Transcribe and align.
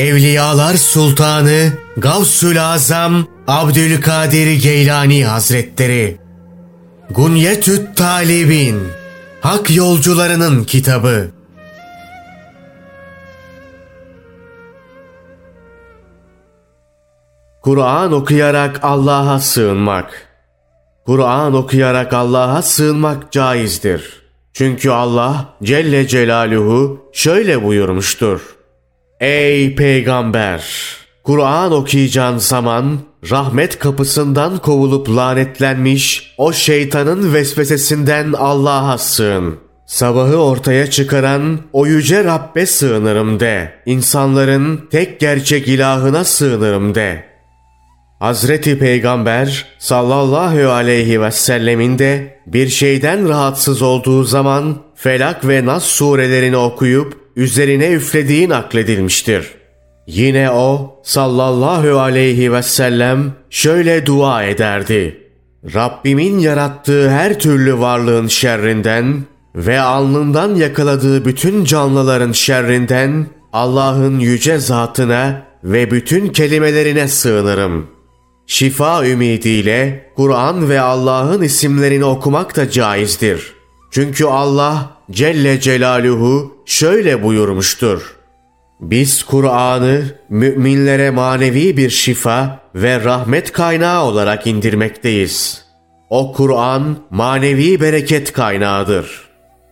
Evliyalar 0.00 0.74
Sultanı 0.74 1.72
Gavsül 1.96 2.64
Azam 2.64 3.26
Abdülkadir 3.46 4.52
Geylani 4.62 5.24
Hazretleri 5.24 6.18
Gunyetüt 7.10 7.96
Talibin 7.96 8.82
Hak 9.40 9.76
Yolcularının 9.76 10.64
Kitabı 10.64 11.30
Kur'an 17.62 18.12
okuyarak 18.12 18.80
Allah'a 18.82 19.40
sığınmak 19.40 20.28
Kur'an 21.06 21.54
okuyarak 21.54 22.12
Allah'a 22.12 22.62
sığınmak 22.62 23.32
caizdir. 23.32 24.22
Çünkü 24.52 24.90
Allah 24.90 25.54
Celle 25.62 26.08
Celaluhu 26.08 27.10
şöyle 27.12 27.64
buyurmuştur. 27.64 28.59
Ey 29.20 29.74
peygamber! 29.74 30.64
Kur'an 31.24 31.72
okuyacağın 31.72 32.38
zaman 32.38 32.98
rahmet 33.30 33.78
kapısından 33.78 34.58
kovulup 34.58 35.08
lanetlenmiş 35.08 36.34
o 36.38 36.52
şeytanın 36.52 37.34
vesvesesinden 37.34 38.32
Allah'a 38.32 38.98
sığın. 38.98 39.56
Sabahı 39.86 40.36
ortaya 40.36 40.90
çıkaran 40.90 41.60
o 41.72 41.86
yüce 41.86 42.24
Rabbe 42.24 42.66
sığınırım 42.66 43.40
de. 43.40 43.72
İnsanların 43.86 44.88
tek 44.90 45.20
gerçek 45.20 45.68
ilahına 45.68 46.24
sığınırım 46.24 46.94
de. 46.94 47.24
Hazreti 48.18 48.78
Peygamber 48.78 49.66
sallallahu 49.78 50.70
aleyhi 50.70 51.22
ve 51.22 51.30
sellemin 51.30 51.98
de 51.98 52.40
bir 52.46 52.68
şeyden 52.68 53.28
rahatsız 53.28 53.82
olduğu 53.82 54.24
zaman 54.24 54.76
Felak 54.94 55.48
ve 55.48 55.66
Nas 55.66 55.84
surelerini 55.84 56.56
okuyup 56.56 57.19
üzerine 57.36 57.90
üflediği 57.90 58.48
nakledilmiştir. 58.48 59.50
Yine 60.06 60.50
o 60.50 61.00
sallallahu 61.02 61.98
aleyhi 61.98 62.52
ve 62.52 62.62
sellem 62.62 63.32
şöyle 63.50 64.06
dua 64.06 64.44
ederdi. 64.44 65.20
Rabbimin 65.74 66.38
yarattığı 66.38 67.10
her 67.10 67.38
türlü 67.38 67.78
varlığın 67.78 68.26
şerrinden 68.26 69.24
ve 69.54 69.80
alnından 69.80 70.54
yakaladığı 70.54 71.24
bütün 71.24 71.64
canlıların 71.64 72.32
şerrinden 72.32 73.26
Allah'ın 73.52 74.18
yüce 74.18 74.58
zatına 74.58 75.42
ve 75.64 75.90
bütün 75.90 76.28
kelimelerine 76.28 77.08
sığınırım. 77.08 77.86
Şifa 78.46 79.06
ümidiyle 79.06 80.06
Kur'an 80.16 80.68
ve 80.68 80.80
Allah'ın 80.80 81.42
isimlerini 81.42 82.04
okumak 82.04 82.56
da 82.56 82.70
caizdir. 82.70 83.59
Çünkü 83.90 84.24
Allah 84.24 84.90
Celle 85.10 85.60
Celaluhu 85.60 86.56
şöyle 86.66 87.22
buyurmuştur. 87.22 88.16
Biz 88.80 89.22
Kur'an'ı 89.22 90.02
müminlere 90.28 91.10
manevi 91.10 91.76
bir 91.76 91.90
şifa 91.90 92.60
ve 92.74 93.04
rahmet 93.04 93.52
kaynağı 93.52 94.04
olarak 94.04 94.46
indirmekteyiz. 94.46 95.64
O 96.10 96.32
Kur'an 96.32 96.98
manevi 97.10 97.80
bereket 97.80 98.32
kaynağıdır. 98.32 99.30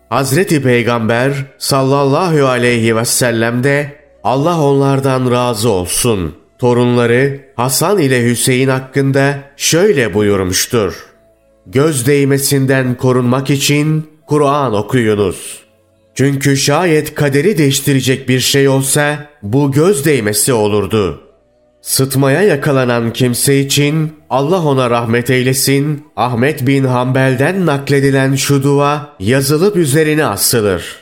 Hazreti 0.09 0.63
Peygamber 0.63 1.33
sallallahu 1.59 2.47
aleyhi 2.47 2.97
ve 2.97 3.05
sellem 3.05 3.65
de 3.65 3.99
Allah 4.25 4.61
onlardan 4.61 5.31
razı 5.31 5.71
olsun. 5.71 6.35
Torunları 6.59 7.41
Hasan 7.57 7.99
ile 7.99 8.25
Hüseyin 8.25 8.69
hakkında 8.69 9.39
şöyle 9.57 10.15
buyurmuştur. 10.15 11.08
Göz 11.73 12.07
değmesinden 12.07 12.95
korunmak 12.97 13.51
için 13.51 14.07
Kur'an 14.27 14.75
okuyunuz. 14.75 15.63
Çünkü 16.15 16.57
şayet 16.57 17.15
kaderi 17.15 17.59
değiştirecek 17.59 18.29
bir 18.29 18.41
şey 18.41 18.69
olsa 18.69 19.27
bu 19.43 19.73
göz 19.73 20.05
değmesi 20.05 20.53
olurdu. 20.53 21.21
Sıtmaya 21.83 22.43
yakalanan 22.43 23.13
kimse 23.13 23.61
için 23.61 24.13
Allah 24.31 24.65
ona 24.65 24.91
rahmet 24.91 25.31
eylesin, 25.31 26.05
Ahmet 26.17 26.67
bin 26.67 26.85
Hanbel'den 26.85 27.67
nakledilen 27.67 28.35
şu 28.35 28.63
dua 28.63 29.17
yazılıp 29.21 29.77
üzerine 29.77 30.25
asılır. 30.25 30.97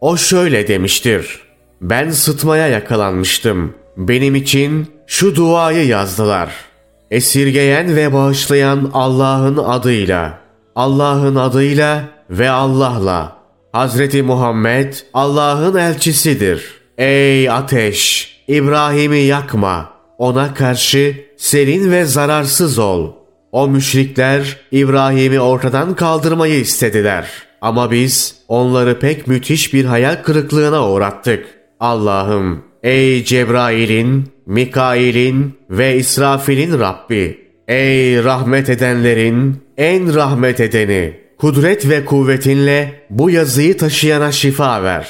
O 0.00 0.16
şöyle 0.16 0.68
demiştir. 0.68 1.40
Ben 1.80 2.10
sıtmaya 2.10 2.68
yakalanmıştım. 2.68 3.74
Benim 3.96 4.34
için 4.34 4.86
şu 5.06 5.36
duayı 5.36 5.86
yazdılar. 5.86 6.71
Esirgeyen 7.12 7.96
ve 7.96 8.12
bağışlayan 8.12 8.90
Allah'ın 8.94 9.56
adıyla, 9.56 10.38
Allah'ın 10.76 11.36
adıyla 11.36 12.04
ve 12.30 12.50
Allah'la. 12.50 13.36
Hazreti 13.72 14.22
Muhammed 14.22 14.94
Allah'ın 15.14 15.76
elçisidir. 15.76 16.80
Ey 16.98 17.50
ateş! 17.50 18.32
İbrahim'i 18.48 19.18
yakma. 19.18 19.92
Ona 20.18 20.54
karşı 20.54 21.24
serin 21.36 21.90
ve 21.90 22.04
zararsız 22.04 22.78
ol. 22.78 23.12
O 23.52 23.68
müşrikler 23.68 24.56
İbrahim'i 24.70 25.40
ortadan 25.40 25.94
kaldırmayı 25.94 26.60
istediler. 26.60 27.28
Ama 27.60 27.90
biz 27.90 28.36
onları 28.48 28.98
pek 28.98 29.26
müthiş 29.26 29.74
bir 29.74 29.84
hayal 29.84 30.22
kırıklığına 30.22 30.88
uğrattık. 30.88 31.46
Allah'ım 31.80 32.71
ey 32.82 33.24
Cebrail'in, 33.24 34.24
Mikail'in 34.46 35.54
ve 35.70 35.96
İsrafil'in 35.96 36.80
Rabbi. 36.80 37.38
Ey 37.68 38.24
rahmet 38.24 38.70
edenlerin 38.70 39.56
en 39.76 40.14
rahmet 40.14 40.60
edeni. 40.60 41.22
Kudret 41.38 41.88
ve 41.88 42.04
kuvvetinle 42.04 43.06
bu 43.10 43.30
yazıyı 43.30 43.76
taşıyana 43.76 44.32
şifa 44.32 44.82
ver. 44.82 45.08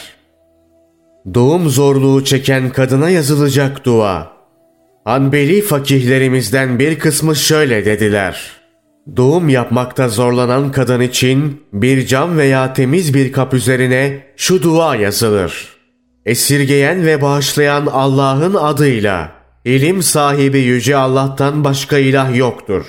Doğum 1.34 1.68
zorluğu 1.68 2.24
çeken 2.24 2.70
kadına 2.70 3.10
yazılacak 3.10 3.84
dua. 3.84 4.32
Hanbeli 5.04 5.62
fakihlerimizden 5.62 6.78
bir 6.78 6.98
kısmı 6.98 7.36
şöyle 7.36 7.84
dediler. 7.84 8.52
Doğum 9.16 9.48
yapmakta 9.48 10.08
zorlanan 10.08 10.72
kadın 10.72 11.00
için 11.00 11.62
bir 11.72 12.06
cam 12.06 12.38
veya 12.38 12.72
temiz 12.72 13.14
bir 13.14 13.32
kap 13.32 13.54
üzerine 13.54 14.26
şu 14.36 14.62
dua 14.62 14.96
yazılır. 14.96 15.81
Esirgeyen 16.26 17.06
ve 17.06 17.22
bağışlayan 17.22 17.86
Allah'ın 17.86 18.54
adıyla, 18.54 19.32
ilim 19.64 20.02
sahibi 20.02 20.58
Yüce 20.58 20.96
Allah'tan 20.96 21.64
başka 21.64 21.98
ilah 21.98 22.36
yoktur. 22.36 22.84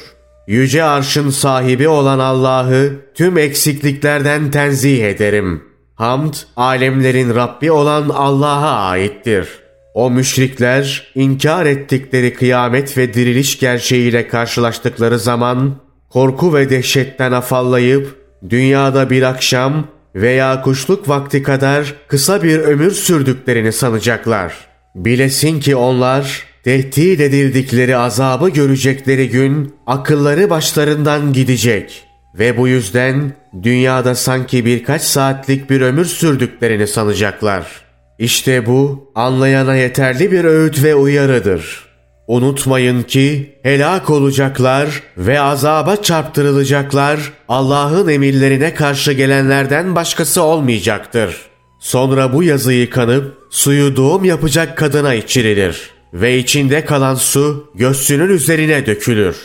Yüce 0.47 0.83
arşın 0.83 1.29
sahibi 1.29 1.87
olan 1.87 2.19
Allah'ı 2.19 2.91
tüm 3.15 3.37
eksikliklerden 3.37 4.51
tenzih 4.51 5.03
ederim. 5.03 5.63
Hamd, 5.95 6.33
alemlerin 6.55 7.35
Rabbi 7.35 7.71
olan 7.71 8.09
Allah'a 8.09 8.89
aittir. 8.89 9.47
O 9.93 10.11
müşrikler, 10.11 11.11
inkar 11.15 11.65
ettikleri 11.65 12.33
kıyamet 12.33 12.97
ve 12.97 13.13
diriliş 13.13 13.59
gerçeğiyle 13.59 14.27
karşılaştıkları 14.27 15.19
zaman, 15.19 15.75
korku 16.09 16.53
ve 16.53 16.69
dehşetten 16.69 17.31
afallayıp, 17.31 18.15
dünyada 18.49 19.09
bir 19.09 19.23
akşam 19.23 19.87
veya 20.15 20.61
kuşluk 20.61 21.09
vakti 21.09 21.43
kadar 21.43 21.93
kısa 22.07 22.43
bir 22.43 22.59
ömür 22.59 22.91
sürdüklerini 22.91 23.71
sanacaklar. 23.71 24.53
Bilesin 24.95 25.59
ki 25.59 25.75
onlar 25.75 26.43
tehdit 26.63 27.19
edildikleri 27.19 27.97
azabı 27.97 28.49
görecekleri 28.49 29.29
gün 29.29 29.75
akılları 29.87 30.49
başlarından 30.49 31.33
gidecek 31.33 32.03
ve 32.39 32.57
bu 32.57 32.67
yüzden 32.67 33.33
dünyada 33.63 34.15
sanki 34.15 34.65
birkaç 34.65 35.01
saatlik 35.01 35.69
bir 35.69 35.81
ömür 35.81 36.05
sürdüklerini 36.05 36.87
sanacaklar. 36.87 37.83
İşte 38.19 38.65
bu 38.65 39.11
anlayana 39.15 39.75
yeterli 39.75 40.31
bir 40.31 40.43
öğüt 40.43 40.83
ve 40.83 40.95
uyarıdır. 40.95 41.92
Unutmayın 42.27 43.03
ki 43.03 43.55
helak 43.63 44.09
olacaklar 44.09 45.03
ve 45.17 45.39
azaba 45.39 45.95
çarptırılacaklar 45.95 47.19
Allah'ın 47.49 48.07
emirlerine 48.07 48.73
karşı 48.73 49.13
gelenlerden 49.13 49.95
başkası 49.95 50.41
olmayacaktır. 50.41 51.37
Sonra 51.79 52.33
bu 52.33 52.43
yazı 52.43 52.73
yıkanıp 52.73 53.37
suyu 53.49 53.95
doğum 53.95 54.25
yapacak 54.25 54.77
kadına 54.77 55.13
içirilir 55.13 55.89
ve 56.13 56.37
içinde 56.37 56.85
kalan 56.85 57.15
su 57.15 57.71
göğsünün 57.75 58.29
üzerine 58.29 58.85
dökülür. 58.85 59.35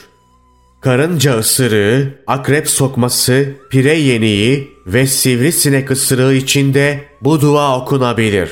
Karınca 0.81 1.39
ısırığı, 1.39 2.15
akrep 2.27 2.69
sokması, 2.69 3.49
pire 3.71 3.95
yeniği 3.95 4.69
ve 4.87 5.07
sivrisinek 5.07 5.91
ısırığı 5.91 6.35
içinde 6.35 7.05
bu 7.21 7.41
dua 7.41 7.81
okunabilir. 7.81 8.51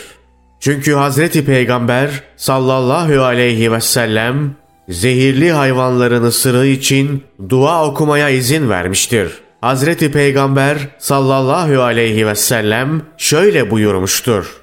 Çünkü 0.60 0.92
Hazreti 0.92 1.44
Peygamber 1.44 2.22
sallallahu 2.36 3.22
aleyhi 3.22 3.72
ve 3.72 3.80
sellem 3.80 4.56
zehirli 4.88 5.52
hayvanların 5.52 6.22
ısırığı 6.22 6.66
için 6.66 7.24
dua 7.48 7.86
okumaya 7.86 8.28
izin 8.28 8.68
vermiştir. 8.68 9.32
Hazreti 9.60 10.12
Peygamber 10.12 10.78
sallallahu 10.98 11.82
aleyhi 11.82 12.26
ve 12.26 12.34
sellem 12.34 13.02
şöyle 13.16 13.70
buyurmuştur. 13.70 14.56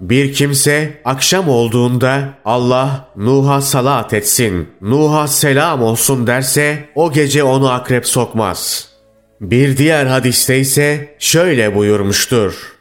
Bir 0.00 0.32
kimse 0.32 1.00
akşam 1.04 1.48
olduğunda 1.48 2.28
Allah 2.44 3.08
Nuh'a 3.16 3.60
salat 3.60 4.14
etsin, 4.14 4.68
Nuh'a 4.80 5.28
selam 5.28 5.82
olsun 5.82 6.26
derse 6.26 6.88
o 6.94 7.12
gece 7.12 7.42
onu 7.42 7.70
akrep 7.70 8.06
sokmaz. 8.06 8.88
Bir 9.40 9.76
diğer 9.76 10.06
hadiste 10.06 10.58
ise 10.58 11.16
şöyle 11.18 11.74
buyurmuştur. 11.74 12.77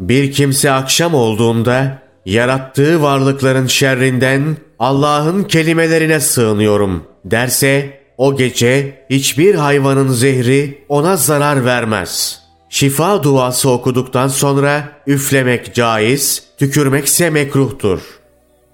Bir 0.00 0.32
kimse 0.32 0.70
akşam 0.70 1.14
olduğunda 1.14 2.02
yarattığı 2.26 3.02
varlıkların 3.02 3.66
şerrinden 3.66 4.56
Allah'ın 4.78 5.44
kelimelerine 5.44 6.20
sığınıyorum 6.20 7.04
derse 7.24 8.00
o 8.18 8.36
gece 8.36 9.04
hiçbir 9.10 9.54
hayvanın 9.54 10.08
zehri 10.08 10.84
ona 10.88 11.16
zarar 11.16 11.64
vermez. 11.64 12.40
Şifa 12.68 13.22
duası 13.22 13.70
okuduktan 13.70 14.28
sonra 14.28 14.88
üflemek 15.06 15.74
caiz, 15.74 16.42
tükürmekse 16.58 17.30
mekruhtur. 17.30 18.00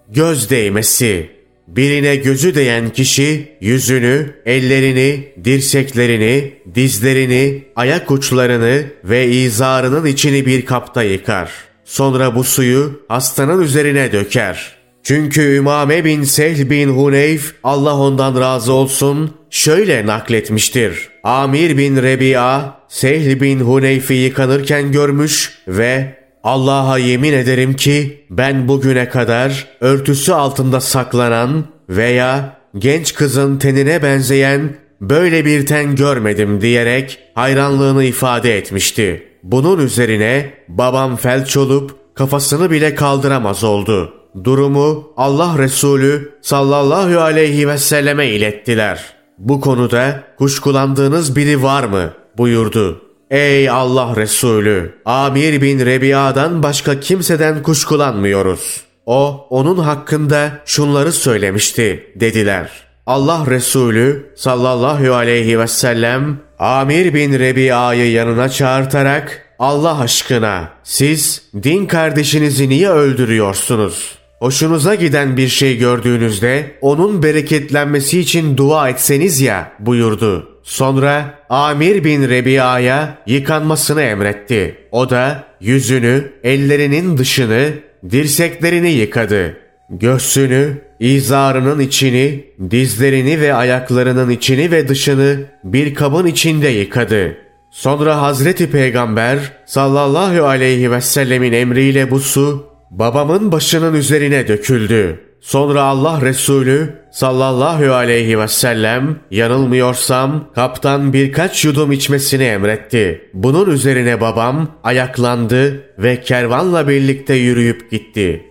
Göz 0.09 0.51
değmesi 0.51 1.36
Birine 1.67 2.17
gözü 2.17 2.55
değen 2.55 2.91
kişi 2.91 3.57
yüzünü, 3.61 4.35
ellerini, 4.47 5.29
dirseklerini, 5.45 6.53
dizlerini, 6.75 7.65
ayak 7.77 8.11
uçlarını 8.11 8.85
ve 9.05 9.29
izarının 9.29 10.07
içini 10.07 10.47
bir 10.47 10.67
kapta 10.67 11.03
yıkar. 11.03 11.51
Sonra 11.85 12.35
bu 12.35 12.45
suyu 12.45 13.01
hastanın 13.09 13.63
üzerine 13.63 14.13
döker. 14.13 14.77
Çünkü 15.03 15.41
Ümame 15.41 16.05
bin 16.05 16.23
Sehl 16.23 16.71
bin 16.71 16.89
Huneyf 16.89 17.55
Allah 17.65 17.97
ondan 17.97 18.41
razı 18.41 18.73
olsun 18.73 19.35
şöyle 19.51 20.07
nakletmiştir. 20.07 21.09
Amir 21.23 21.79
bin 21.79 21.97
Rebi'a 21.97 22.81
Sehl 22.89 23.41
bin 23.41 23.61
Huneyf'i 23.61 24.15
yıkanırken 24.15 24.93
görmüş 24.93 25.59
ve 25.69 26.15
Allah'a 26.47 26.99
yemin 26.99 27.33
ederim 27.33 27.77
ki 27.77 28.27
ben 28.31 28.69
bugüne 28.69 29.09
kadar 29.09 29.67
örtüsü 29.81 30.33
altında 30.33 30.81
saklanan 30.81 31.65
veya 31.89 32.59
genç 32.79 33.15
kızın 33.15 33.59
tenine 33.59 34.03
benzeyen 34.03 34.77
böyle 35.01 35.45
bir 35.45 35.67
ten 35.67 35.97
görmedim 35.97 36.61
diyerek 36.61 37.19
hayranlığını 37.35 38.05
ifade 38.05 38.59
etmişti. 38.59 39.29
Bunun 39.43 39.79
üzerine 39.79 40.53
babam 40.69 41.17
felç 41.17 41.57
olup 41.57 42.15
kafasını 42.15 42.71
bile 42.71 42.95
kaldıramaz 42.95 43.65
oldu. 43.65 44.15
Durumu 44.45 45.13
Allah 45.17 45.59
Resulü 45.59 46.33
sallallahu 46.43 47.21
aleyhi 47.21 47.69
ve 47.69 47.79
selleme 47.79 48.27
ilettiler. 48.27 49.05
Bu 49.39 49.61
konuda 49.61 50.25
kuşkulandığınız 50.39 51.37
biri 51.37 51.63
var 51.63 51.85
mı? 51.85 52.13
buyurdu. 52.39 53.06
Ey 53.31 53.71
Allah 53.71 54.17
Resulü! 54.17 54.95
Amir 55.05 55.63
bin 55.63 55.87
Rebiya'dan 55.87 56.63
başka 56.63 57.01
kimseden 57.01 57.63
kuşkulanmıyoruz. 57.63 58.81
O, 59.07 59.47
onun 59.51 59.79
hakkında 59.79 60.59
şunları 60.67 61.13
söylemişti, 61.13 62.13
dediler. 62.15 62.71
Allah 63.07 63.47
Resulü 63.51 64.33
sallallahu 64.37 65.15
aleyhi 65.15 65.59
ve 65.59 65.67
sellem 65.67 66.39
Amir 66.59 67.15
bin 67.15 67.39
Rebiya'yı 67.39 68.11
yanına 68.11 68.49
çağırtarak 68.49 69.43
Allah 69.59 70.01
aşkına 70.01 70.69
siz 70.85 71.43
din 71.63 71.87
kardeşinizi 71.87 72.69
niye 72.69 72.91
öldürüyorsunuz? 72.91 74.19
Hoşunuza 74.39 74.95
giden 74.95 75.37
bir 75.37 75.49
şey 75.49 75.79
gördüğünüzde 75.79 76.79
onun 76.81 77.23
bereketlenmesi 77.23 78.21
için 78.21 78.57
dua 78.57 78.89
etseniz 78.89 79.41
ya 79.41 79.73
buyurdu. 79.79 80.56
Sonra 80.67 81.35
Amir 81.49 82.05
bin 82.05 82.29
Rebiya'ya 82.29 83.19
yıkanmasını 83.27 84.03
emretti. 84.03 84.77
O 84.93 85.11
da 85.11 85.45
yüzünü, 85.61 86.33
ellerinin 86.45 87.19
dışını, 87.19 87.69
dirseklerini 88.11 88.91
yıkadı. 88.91 89.57
Göğsünü, 89.91 90.79
izarının 91.01 91.81
içini, 91.81 92.45
dizlerini 92.71 93.41
ve 93.41 93.55
ayaklarının 93.55 94.31
içini 94.31 94.71
ve 94.71 94.89
dışını 94.89 95.37
bir 95.65 95.95
kabın 95.95 96.27
içinde 96.27 96.69
yıkadı. 96.69 97.37
Sonra 97.71 98.23
Hazreti 98.23 98.71
Peygamber 98.71 99.39
sallallahu 99.67 100.47
aleyhi 100.47 100.91
ve 100.91 101.01
sellemin 101.01 101.53
emriyle 101.53 102.11
bu 102.11 102.21
su 102.21 102.67
babamın 102.91 103.53
başının 103.53 103.95
üzerine 103.95 104.49
döküldü. 104.49 105.26
Sonra 105.41 105.83
Allah 105.83 106.21
Resulü 106.23 106.95
sallallahu 107.13 107.93
aleyhi 107.93 108.39
ve 108.39 108.49
sellem 108.49 109.21
yanılmıyorsam 109.31 110.51
kaptan 110.55 111.13
birkaç 111.13 111.65
yudum 111.65 111.93
içmesini 111.93 112.45
emretti. 112.45 113.31
Bunun 113.35 113.71
üzerine 113.71 114.21
babam 114.21 114.69
ayaklandı 114.85 115.85
ve 115.99 116.21
kervanla 116.21 116.89
birlikte 116.89 117.35
yürüyüp 117.35 117.91
gitti. 117.91 118.45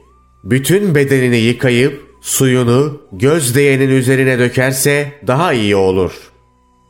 Bütün 0.44 0.96
bedenini 0.96 1.38
yıkayıp 1.38 2.02
suyunu 2.22 3.02
göz 3.12 3.56
değenin 3.56 3.90
üzerine 3.90 4.40
dökerse 4.40 5.12
daha 5.28 5.54
iyi 5.54 5.76
olur. 5.76 6.12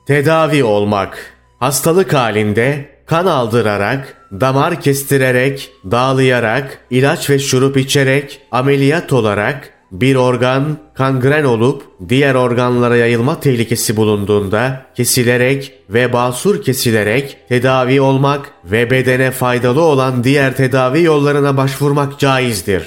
Tedavi 0.08 0.64
olmak 0.64 1.36
Hastalık 1.60 2.14
halinde 2.14 2.90
kan 3.06 3.26
aldırarak, 3.26 4.18
damar 4.32 4.82
kestirerek, 4.82 5.72
dağlayarak, 5.92 6.80
ilaç 6.90 7.30
ve 7.30 7.40
şurup 7.40 7.78
içerek, 7.78 8.42
ameliyat 8.52 9.14
olarak, 9.14 9.74
bir 9.92 10.16
organ 10.16 10.78
kangren 10.94 11.44
olup 11.44 11.84
diğer 12.10 12.36
organlara 12.36 12.98
yayılma 12.98 13.40
tehlikesi 13.40 13.98
bulunduğunda 13.98 14.86
kesilerek 14.96 15.74
ve 15.90 16.14
basur 16.14 16.64
kesilerek 16.64 17.38
tedavi 17.50 18.02
olmak 18.02 18.52
ve 18.66 18.92
bedene 18.92 19.32
faydalı 19.32 19.82
olan 19.82 20.24
diğer 20.24 20.56
tedavi 20.56 21.02
yollarına 21.02 21.58
başvurmak 21.58 22.20
caizdir. 22.20 22.84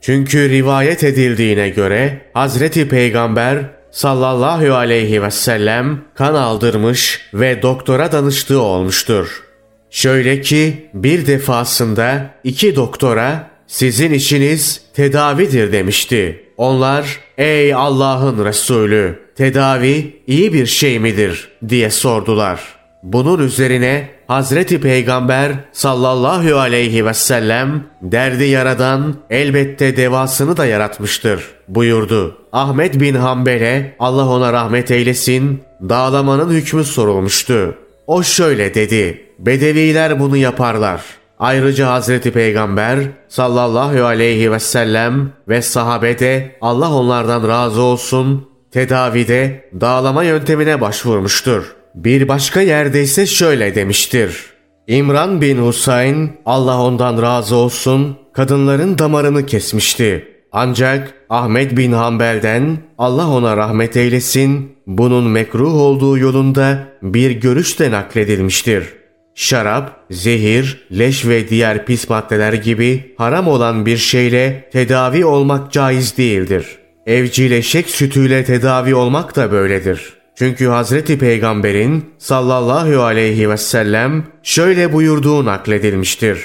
Çünkü 0.00 0.48
rivayet 0.48 1.04
edildiğine 1.04 1.68
göre 1.68 2.20
Hazreti 2.34 2.88
Peygamber 2.88 3.58
sallallahu 3.90 4.74
aleyhi 4.74 5.22
ve 5.22 5.30
sellem 5.30 6.00
kan 6.14 6.34
aldırmış 6.34 7.20
ve 7.34 7.62
doktora 7.62 8.12
danıştığı 8.12 8.60
olmuştur. 8.60 9.42
Şöyle 9.90 10.40
ki 10.40 10.90
bir 10.94 11.26
defasında 11.26 12.30
iki 12.44 12.76
doktora 12.76 13.50
sizin 13.68 14.12
işiniz 14.12 14.82
tedavidir 14.94 15.72
demişti. 15.72 16.44
Onlar 16.56 17.20
ey 17.38 17.74
Allah'ın 17.74 18.44
Resulü 18.44 19.18
tedavi 19.36 20.22
iyi 20.26 20.52
bir 20.52 20.66
şey 20.66 20.98
midir 20.98 21.48
diye 21.68 21.90
sordular. 21.90 22.60
Bunun 23.02 23.38
üzerine 23.38 24.08
Hazreti 24.26 24.80
Peygamber 24.80 25.52
sallallahu 25.72 26.58
aleyhi 26.58 27.06
ve 27.06 27.14
sellem 27.14 27.84
derdi 28.02 28.44
yaradan 28.44 29.16
elbette 29.30 29.96
devasını 29.96 30.56
da 30.56 30.66
yaratmıştır 30.66 31.44
buyurdu. 31.68 32.38
Ahmet 32.52 33.00
bin 33.00 33.14
Hanbel'e 33.14 33.96
Allah 33.98 34.28
ona 34.28 34.52
rahmet 34.52 34.90
eylesin 34.90 35.62
dağlamanın 35.88 36.50
hükmü 36.50 36.84
sorulmuştu. 36.84 37.74
O 38.06 38.22
şöyle 38.22 38.74
dedi. 38.74 39.24
Bedeviler 39.38 40.20
bunu 40.20 40.36
yaparlar. 40.36 41.00
Ayrıca 41.38 41.90
Hazreti 41.90 42.30
Peygamber 42.30 42.98
sallallahu 43.28 44.04
aleyhi 44.04 44.52
ve 44.52 44.58
sellem 44.58 45.32
ve 45.48 45.62
sahabe 45.62 46.18
de 46.18 46.56
Allah 46.60 46.94
onlardan 46.94 47.48
razı 47.48 47.82
olsun 47.82 48.48
tedavide 48.70 49.70
dağlama 49.80 50.24
yöntemine 50.24 50.80
başvurmuştur. 50.80 51.64
Bir 51.94 52.28
başka 52.28 52.60
yerde 52.60 53.02
ise 53.02 53.26
şöyle 53.26 53.74
demiştir. 53.74 54.46
İmran 54.86 55.40
bin 55.40 55.58
Husayn 55.58 56.30
Allah 56.46 56.82
ondan 56.82 57.22
razı 57.22 57.56
olsun 57.56 58.16
kadınların 58.32 58.98
damarını 58.98 59.46
kesmişti. 59.46 60.28
Ancak 60.52 61.14
Ahmet 61.30 61.76
bin 61.76 61.92
Hanbel'den 61.92 62.78
Allah 62.98 63.28
ona 63.28 63.56
rahmet 63.56 63.96
eylesin 63.96 64.72
bunun 64.86 65.24
mekruh 65.24 65.74
olduğu 65.74 66.18
yolunda 66.18 66.78
bir 67.02 67.30
görüş 67.30 67.80
de 67.80 67.90
nakledilmiştir. 67.90 68.97
Şarap, 69.40 70.04
zehir, 70.10 70.86
leş 70.98 71.26
ve 71.26 71.48
diğer 71.48 71.86
pis 71.86 72.08
maddeler 72.08 72.52
gibi 72.52 73.14
haram 73.18 73.48
olan 73.48 73.86
bir 73.86 73.96
şeyle 73.96 74.68
tedavi 74.72 75.24
olmak 75.24 75.72
caiz 75.72 76.16
değildir. 76.18 76.66
Evcileşek 77.06 77.90
sütüyle 77.90 78.44
tedavi 78.44 78.94
olmak 78.94 79.36
da 79.36 79.52
böyledir.'' 79.52 80.18
Çünkü 80.38 80.66
Hazreti 80.66 81.18
Peygamber'in 81.18 82.04
sallallahu 82.18 83.02
aleyhi 83.02 83.50
ve 83.50 83.56
sellem 83.56 84.24
şöyle 84.42 84.92
buyurduğu 84.92 85.44
nakledilmiştir. 85.44 86.38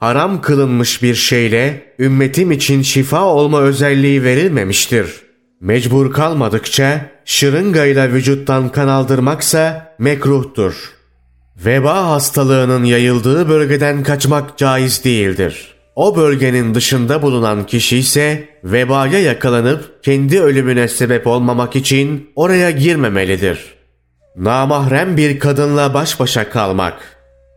Haram 0.00 0.40
kılınmış 0.40 1.02
bir 1.02 1.14
şeyle 1.14 1.82
ümmetim 1.98 2.52
için 2.52 2.82
şifa 2.82 3.24
olma 3.24 3.60
özelliği 3.60 4.24
verilmemiştir. 4.24 5.06
Mecbur 5.60 6.12
kalmadıkça 6.12 7.10
şırıngayla 7.24 8.12
vücuttan 8.12 8.68
kan 8.68 8.88
aldırmaksa 8.88 9.94
mekruhtur. 9.98 10.97
Veba 11.64 12.06
hastalığının 12.06 12.84
yayıldığı 12.84 13.48
bölgeden 13.48 14.02
kaçmak 14.02 14.58
caiz 14.58 15.04
değildir.'' 15.04 15.78
O 15.98 16.16
bölgenin 16.16 16.74
dışında 16.74 17.22
bulunan 17.22 17.66
kişi 17.66 17.98
ise 17.98 18.48
vebaya 18.64 19.18
yakalanıp 19.18 20.04
kendi 20.04 20.40
ölümüne 20.40 20.88
sebep 20.88 21.26
olmamak 21.26 21.76
için 21.76 22.30
oraya 22.36 22.70
girmemelidir. 22.70 23.58
Namahrem 24.36 25.16
bir 25.16 25.38
kadınla 25.38 25.94
baş 25.94 26.20
başa 26.20 26.50
kalmak. 26.50 26.94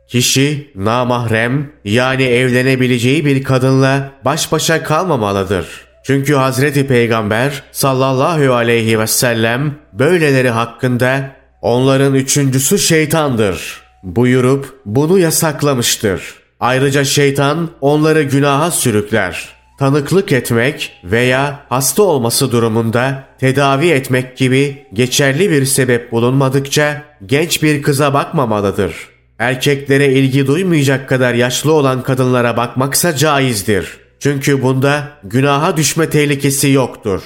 Kişi 0.08 0.72
namahrem 0.76 1.72
yani 1.86 2.24
evlenebileceği 2.24 3.26
bir 3.26 3.44
kadınla 3.44 4.12
baş 4.26 4.52
başa 4.52 4.84
kalmamalıdır. 4.84 5.68
Çünkü 6.04 6.34
Hazreti 6.34 6.88
Peygamber 6.88 7.64
sallallahu 7.72 8.54
aleyhi 8.54 9.00
ve 9.00 9.08
sellem 9.08 9.76
böyleleri 9.94 10.50
hakkında 10.50 11.32
onların 11.62 12.16
üçüncüsü 12.16 12.80
şeytandır 12.80 13.82
buyurup 14.04 14.80
bunu 14.86 15.20
yasaklamıştır. 15.20 16.34
Ayrıca 16.60 17.04
şeytan 17.04 17.70
onları 17.82 18.24
günaha 18.24 18.72
sürükler. 18.72 19.50
tanıklık 19.80 20.32
etmek 20.32 20.92
veya 21.04 21.60
hasta 21.70 22.04
olması 22.04 22.52
durumunda 22.52 23.24
tedavi 23.40 23.90
etmek 23.90 24.38
gibi 24.38 24.88
geçerli 24.94 25.52
bir 25.52 25.66
sebep 25.66 26.12
bulunmadıkça 26.12 27.02
genç 27.26 27.64
bir 27.64 27.82
kıza 27.82 28.14
bakmamalıdır. 28.14 28.96
Erkeklere 29.40 30.08
ilgi 30.14 30.48
duymayacak 30.48 31.10
kadar 31.10 31.34
yaşlı 31.34 31.74
olan 31.74 32.04
kadınlara 32.04 32.58
bakmaksa 32.58 33.16
caizdir. 33.16 33.98
Çünkü 34.20 34.64
bunda 34.64 35.08
günaha 35.24 35.78
düşme 35.78 36.10
tehlikesi 36.10 36.70
yoktur. 36.70 37.22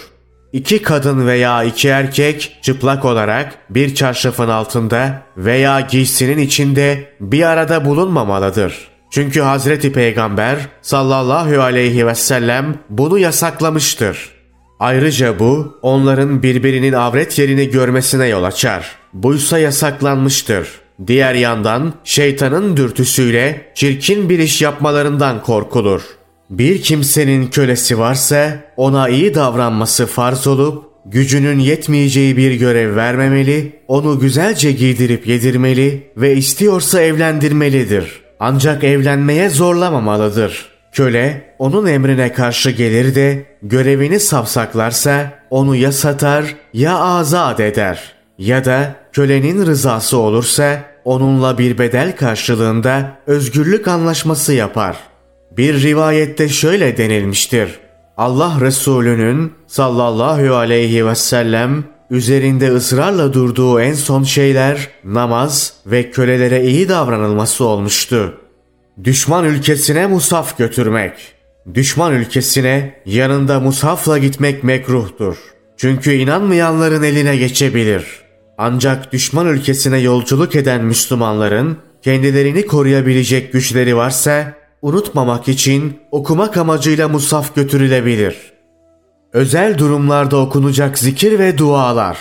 İki 0.55 0.81
kadın 0.81 1.27
veya 1.27 1.63
iki 1.63 1.87
erkek 1.87 2.57
çıplak 2.61 3.05
olarak 3.05 3.57
bir 3.69 3.95
çarşafın 3.95 4.49
altında 4.49 5.21
veya 5.37 5.79
giysinin 5.79 6.37
içinde 6.37 7.09
bir 7.19 7.43
arada 7.43 7.85
bulunmamalıdır. 7.85 8.87
Çünkü 9.09 9.41
Hazreti 9.41 9.91
Peygamber 9.91 10.57
sallallahu 10.81 11.61
aleyhi 11.61 12.07
ve 12.07 12.15
sellem 12.15 12.77
bunu 12.89 13.19
yasaklamıştır. 13.19 14.29
Ayrıca 14.79 15.39
bu 15.39 15.79
onların 15.81 16.43
birbirinin 16.43 16.93
avret 16.93 17.39
yerini 17.39 17.69
görmesine 17.69 18.27
yol 18.27 18.43
açar. 18.43 18.95
Buysa 19.13 19.59
yasaklanmıştır. 19.59 20.67
Diğer 21.07 21.33
yandan 21.33 21.93
şeytanın 22.03 22.77
dürtüsüyle 22.77 23.71
çirkin 23.75 24.29
bir 24.29 24.39
iş 24.39 24.61
yapmalarından 24.61 25.41
korkulur. 25.41 26.01
Bir 26.49 26.81
kimsenin 26.81 27.47
kölesi 27.47 27.99
varsa 27.99 28.57
ona 28.77 29.09
iyi 29.09 29.35
davranması 29.35 30.05
farz 30.05 30.47
olup 30.47 30.83
gücünün 31.05 31.59
yetmeyeceği 31.59 32.37
bir 32.37 32.51
görev 32.51 32.95
vermemeli, 32.95 33.79
onu 33.87 34.19
güzelce 34.19 34.71
giydirip 34.71 35.27
yedirmeli 35.27 36.11
ve 36.17 36.35
istiyorsa 36.35 37.01
evlendirmelidir. 37.01 38.21
Ancak 38.39 38.83
evlenmeye 38.83 39.49
zorlamamalıdır. 39.49 40.65
Köle 40.91 41.55
onun 41.59 41.85
emrine 41.85 42.33
karşı 42.33 42.71
gelir 42.71 43.15
de 43.15 43.45
görevini 43.61 44.19
savsaklarsa 44.19 45.39
onu 45.49 45.75
ya 45.75 45.91
satar 45.91 46.55
ya 46.73 46.97
azat 46.97 47.59
eder. 47.59 48.13
Ya 48.37 48.65
da 48.65 48.95
kölenin 49.13 49.65
rızası 49.65 50.17
olursa 50.17 50.83
onunla 51.05 51.57
bir 51.57 51.77
bedel 51.77 52.15
karşılığında 52.15 53.17
özgürlük 53.27 53.87
anlaşması 53.87 54.53
yapar.'' 54.53 55.14
Bir 55.57 55.81
rivayette 55.81 56.49
şöyle 56.49 56.97
denilmiştir. 56.97 57.79
Allah 58.17 58.57
Resulü'nün 58.61 59.53
sallallahu 59.67 60.55
aleyhi 60.55 61.07
ve 61.07 61.15
sellem 61.15 61.83
üzerinde 62.09 62.71
ısrarla 62.71 63.33
durduğu 63.33 63.79
en 63.79 63.93
son 63.93 64.23
şeyler 64.23 64.87
namaz 65.03 65.73
ve 65.85 66.11
kölelere 66.11 66.63
iyi 66.63 66.89
davranılması 66.89 67.65
olmuştu. 67.65 68.37
Düşman 69.03 69.45
ülkesine 69.45 70.07
musaf 70.07 70.57
götürmek. 70.57 71.13
Düşman 71.73 72.13
ülkesine 72.13 73.01
yanında 73.05 73.59
musafla 73.59 74.17
gitmek 74.17 74.63
mekruhtur. 74.63 75.37
Çünkü 75.77 76.13
inanmayanların 76.13 77.03
eline 77.03 77.37
geçebilir. 77.37 78.05
Ancak 78.57 79.13
düşman 79.13 79.47
ülkesine 79.47 79.97
yolculuk 79.97 80.55
eden 80.55 80.85
Müslümanların 80.85 81.77
kendilerini 82.01 82.65
koruyabilecek 82.65 83.53
güçleri 83.53 83.95
varsa 83.95 84.53
unutmamak 84.85 85.47
için 85.47 85.97
okumak 86.11 86.57
amacıyla 86.57 87.07
musaf 87.07 87.55
götürülebilir. 87.55 88.35
Özel 89.33 89.77
durumlarda 89.77 90.37
okunacak 90.37 90.97
zikir 90.97 91.39
ve 91.39 91.57
dualar. 91.57 92.17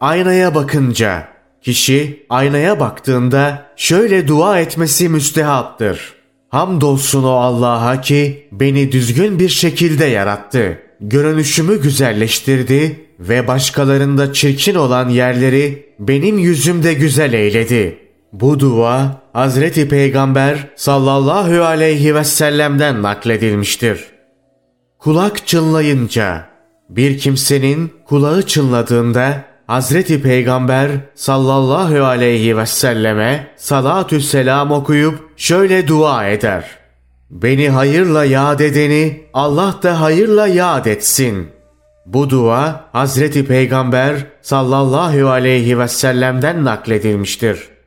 Aynaya 0.00 0.54
bakınca, 0.54 1.28
kişi 1.62 2.26
aynaya 2.30 2.80
baktığında 2.80 3.66
şöyle 3.76 4.28
dua 4.28 4.60
etmesi 4.60 5.08
müstehaptır. 5.08 6.14
Hamdolsun 6.48 7.24
o 7.24 7.32
Allah'a 7.32 8.00
ki 8.00 8.48
beni 8.52 8.92
düzgün 8.92 9.38
bir 9.38 9.48
şekilde 9.48 10.04
yarattı. 10.04 10.78
Görünüşümü 11.00 11.82
güzelleştirdi 11.82 13.00
ve 13.20 13.48
başkalarında 13.48 14.32
çirkin 14.32 14.74
olan 14.74 15.08
yerleri 15.08 15.94
benim 15.98 16.38
yüzümde 16.38 16.94
güzel 16.94 17.32
eyledi.'' 17.32 18.07
Bu 18.32 18.60
dua 18.60 19.22
Hazreti 19.32 19.88
Peygamber 19.88 20.66
sallallahu 20.76 21.64
aleyhi 21.64 22.14
ve 22.14 22.24
sellem'den 22.24 23.02
nakledilmiştir. 23.02 24.04
Kulak 24.98 25.46
çınlayınca 25.46 26.48
bir 26.88 27.18
kimsenin 27.18 27.92
kulağı 28.06 28.42
çınladığında 28.42 29.44
Hazreti 29.66 30.22
Peygamber 30.22 30.90
sallallahu 31.14 32.04
aleyhi 32.04 32.56
ve 32.56 32.66
selleme 32.66 33.54
salatü 33.56 34.20
selam 34.20 34.72
okuyup 34.72 35.18
şöyle 35.36 35.88
dua 35.88 36.28
eder. 36.28 36.64
Beni 37.30 37.70
hayırla 37.70 38.24
yad 38.24 38.60
edeni 38.60 39.24
Allah 39.32 39.74
da 39.82 40.00
hayırla 40.00 40.46
yad 40.46 40.86
etsin. 40.86 41.48
Bu 42.06 42.30
dua 42.30 42.84
Hazreti 42.92 43.46
Peygamber 43.46 44.26
sallallahu 44.42 45.28
aleyhi 45.28 45.78
ve 45.78 45.88
sellem'den 45.88 46.64
nakledilmiştir.'' 46.64 47.77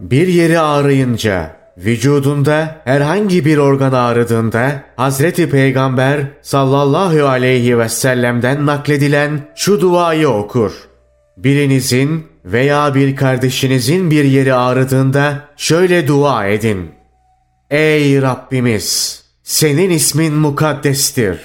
Bir 0.00 0.28
yeri 0.28 0.58
ağrıyınca, 0.58 1.56
vücudunda 1.78 2.76
herhangi 2.84 3.44
bir 3.44 3.58
organ 3.58 3.92
ağrıdığında 3.92 4.82
Hazreti 4.96 5.50
Peygamber 5.50 6.20
sallallahu 6.42 7.26
aleyhi 7.26 7.78
ve 7.78 7.88
sellem'den 7.88 8.66
nakledilen 8.66 9.40
şu 9.56 9.80
duayı 9.80 10.28
okur. 10.28 10.72
Birinizin 11.36 12.26
veya 12.44 12.94
bir 12.94 13.16
kardeşinizin 13.16 14.10
bir 14.10 14.24
yeri 14.24 14.54
ağrıdığında 14.54 15.48
şöyle 15.56 16.08
dua 16.08 16.46
edin. 16.46 16.90
Ey 17.70 18.22
Rabbimiz! 18.22 19.20
Senin 19.42 19.90
ismin 19.90 20.34
mukaddestir. 20.34 21.38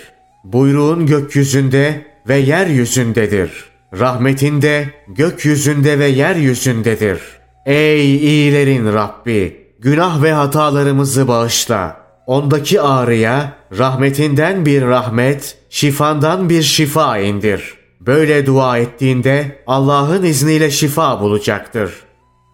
Buyruğun 0.43 1.05
gökyüzünde 1.05 2.05
ve 2.27 2.35
yeryüzündedir. 2.35 3.51
Rahmetin 3.99 4.61
de 4.61 4.85
gökyüzünde 5.07 5.99
ve 5.99 6.07
yeryüzündedir.'' 6.07 7.44
Ey 7.65 8.15
iyilerin 8.15 8.93
Rabbi! 8.93 9.65
Günah 9.79 10.23
ve 10.23 10.31
hatalarımızı 10.33 11.27
bağışla. 11.27 11.97
Ondaki 12.27 12.81
ağrıya 12.81 13.53
rahmetinden 13.77 14.65
bir 14.65 14.81
rahmet, 14.81 15.57
şifandan 15.69 16.49
bir 16.49 16.61
şifa 16.61 17.17
indir. 17.17 17.73
Böyle 18.01 18.45
dua 18.45 18.77
ettiğinde 18.77 19.63
Allah'ın 19.67 20.23
izniyle 20.23 20.71
şifa 20.71 21.21
bulacaktır. 21.21 21.91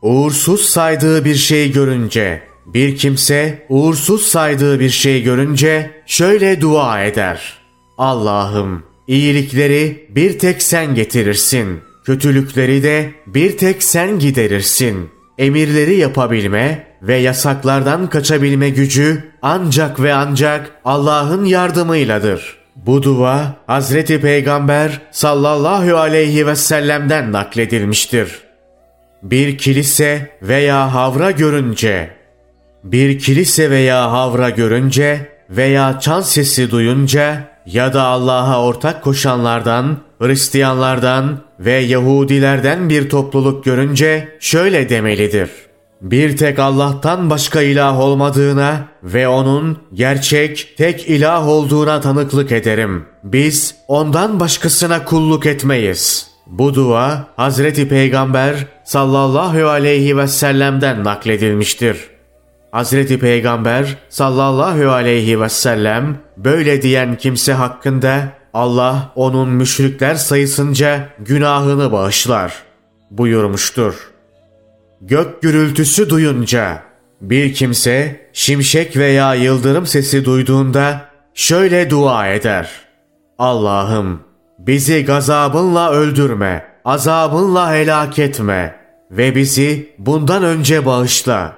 Uğursuz 0.01 0.61
saydığı 0.61 1.25
bir 1.25 1.35
şey 1.35 1.71
görünce, 1.71 2.41
bir 2.65 2.97
kimse 2.97 3.65
uğursuz 3.69 4.21
saydığı 4.21 4.79
bir 4.79 4.89
şey 4.89 5.23
görünce 5.23 5.91
şöyle 6.05 6.61
dua 6.61 7.03
eder. 7.03 7.53
Allah'ım 7.97 8.83
iyilikleri 9.07 10.07
bir 10.09 10.39
tek 10.39 10.61
sen 10.61 10.95
getirirsin.'' 10.95 11.90
Kötülükleri 12.11 12.83
de 12.83 13.11
bir 13.27 13.57
tek 13.57 13.83
sen 13.83 14.19
giderirsin. 14.19 15.09
Emirleri 15.37 15.97
yapabilme 15.97 16.87
ve 17.01 17.15
yasaklardan 17.15 18.09
kaçabilme 18.09 18.69
gücü 18.69 19.23
ancak 19.41 20.01
ve 20.01 20.13
ancak 20.13 20.71
Allah'ın 20.85 21.45
yardımıyladır. 21.45 22.57
Bu 22.75 23.03
dua 23.03 23.55
Hazreti 23.67 24.21
Peygamber 24.21 25.01
sallallahu 25.11 25.97
aleyhi 25.97 26.47
ve 26.47 26.55
sellem'den 26.55 27.31
nakledilmiştir. 27.31 28.41
Bir 29.23 29.57
kilise 29.57 30.37
veya 30.41 30.93
havra 30.93 31.31
görünce, 31.31 32.09
bir 32.83 33.19
kilise 33.19 33.69
veya 33.69 34.11
havra 34.11 34.49
görünce 34.49 35.29
veya 35.49 35.99
çan 35.99 36.21
sesi 36.21 36.71
duyunca 36.71 37.51
ya 37.65 37.93
da 37.93 38.03
Allah'a 38.03 38.63
ortak 38.63 39.03
koşanlardan, 39.03 39.97
Hristiyanlardan 40.21 41.39
ve 41.59 41.71
Yahudilerden 41.71 42.89
bir 42.89 43.09
topluluk 43.09 43.63
görünce 43.63 44.37
şöyle 44.39 44.89
demelidir. 44.89 45.49
Bir 46.01 46.37
tek 46.37 46.59
Allah'tan 46.59 47.29
başka 47.29 47.61
ilah 47.61 47.99
olmadığına 47.99 48.87
ve 49.03 49.27
O'nun 49.27 49.77
gerçek 49.93 50.73
tek 50.77 51.09
ilah 51.09 51.47
olduğuna 51.47 52.01
tanıklık 52.01 52.51
ederim. 52.51 53.05
Biz 53.23 53.75
ondan 53.87 54.39
başkasına 54.39 55.05
kulluk 55.05 55.45
etmeyiz. 55.45 56.27
Bu 56.47 56.73
dua 56.73 57.27
Hazreti 57.35 57.89
Peygamber 57.89 58.67
sallallahu 58.83 59.67
aleyhi 59.67 60.17
ve 60.17 60.27
sellem'den 60.27 61.03
nakledilmiştir. 61.03 61.97
Hazreti 62.71 63.19
Peygamber 63.19 63.97
sallallahu 64.09 64.91
aleyhi 64.91 65.41
ve 65.41 65.49
sellem 65.49 66.17
böyle 66.37 66.81
diyen 66.81 67.17
kimse 67.17 67.53
hakkında 67.53 68.40
Allah 68.53 69.11
onun 69.15 69.49
müşrikler 69.49 70.15
sayısınca 70.15 71.09
günahını 71.19 71.91
bağışlar 71.91 72.53
buyurmuştur. 73.11 74.11
Gök 75.01 75.41
gürültüsü 75.41 76.09
duyunca 76.09 76.83
bir 77.21 77.53
kimse 77.53 78.27
şimşek 78.33 78.97
veya 78.97 79.35
yıldırım 79.35 79.85
sesi 79.85 80.25
duyduğunda 80.25 81.01
şöyle 81.33 81.89
dua 81.89 82.27
eder. 82.27 82.69
Allah'ım 83.37 84.19
bizi 84.59 85.05
gazabınla 85.05 85.91
öldürme, 85.91 86.65
azabınla 86.85 87.73
helak 87.73 88.19
etme 88.19 88.75
ve 89.11 89.35
bizi 89.35 89.95
bundan 89.97 90.43
önce 90.43 90.85
bağışla. 90.85 91.53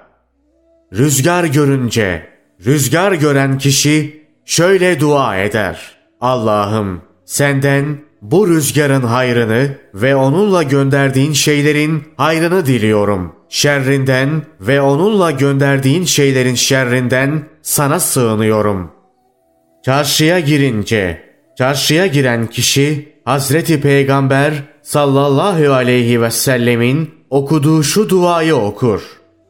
Rüzgar 0.93 1.43
görünce, 1.43 2.29
rüzgar 2.65 3.11
gören 3.11 3.57
kişi 3.57 4.25
şöyle 4.45 4.99
dua 4.99 5.37
eder. 5.37 6.02
Allah'ım 6.23 7.01
senden 7.25 7.97
bu 8.21 8.47
rüzgarın 8.47 9.01
hayrını 9.01 9.77
ve 9.93 10.15
onunla 10.15 10.63
gönderdiğin 10.63 11.33
şeylerin 11.33 12.03
hayrını 12.17 12.65
diliyorum. 12.65 13.35
Şerrinden 13.49 14.45
ve 14.61 14.81
onunla 14.81 15.31
gönderdiğin 15.31 16.03
şeylerin 16.03 16.55
şerrinden 16.55 17.43
sana 17.61 17.99
sığınıyorum. 17.99 18.91
Çarşıya 19.85 20.39
girince, 20.39 21.23
çarşıya 21.57 22.07
giren 22.07 22.47
kişi 22.47 23.13
Hazreti 23.25 23.81
Peygamber 23.81 24.53
sallallahu 24.81 25.73
aleyhi 25.73 26.21
ve 26.21 26.31
sellemin 26.31 27.11
okuduğu 27.29 27.83
şu 27.83 28.09
duayı 28.09 28.55
okur. 28.55 29.01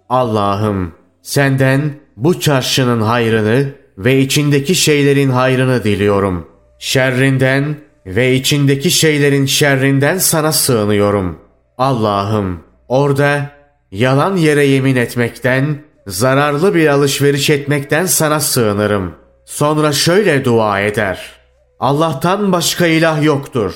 Allah'ım 0.09 0.91
senden 1.21 1.93
bu 2.17 2.39
çarşının 2.39 3.01
hayrını 3.01 3.65
ve 3.97 4.19
içindeki 4.19 4.75
şeylerin 4.75 5.29
hayrını 5.29 5.83
diliyorum. 5.83 6.52
Şerrinden 6.83 7.75
ve 8.05 8.33
içindeki 8.33 8.91
şeylerin 8.91 9.45
şerrinden 9.45 10.17
sana 10.17 10.51
sığınıyorum. 10.51 11.39
Allah'ım 11.77 12.63
orada 12.87 13.49
yalan 13.91 14.35
yere 14.37 14.65
yemin 14.65 14.95
etmekten, 14.95 15.83
zararlı 16.07 16.75
bir 16.75 16.87
alışveriş 16.87 17.49
etmekten 17.49 18.05
sana 18.05 18.39
sığınırım. 18.39 19.15
Sonra 19.45 19.91
şöyle 19.91 20.45
dua 20.45 20.79
eder. 20.81 21.31
Allah'tan 21.79 22.51
başka 22.51 22.87
ilah 22.87 23.23
yoktur. 23.23 23.73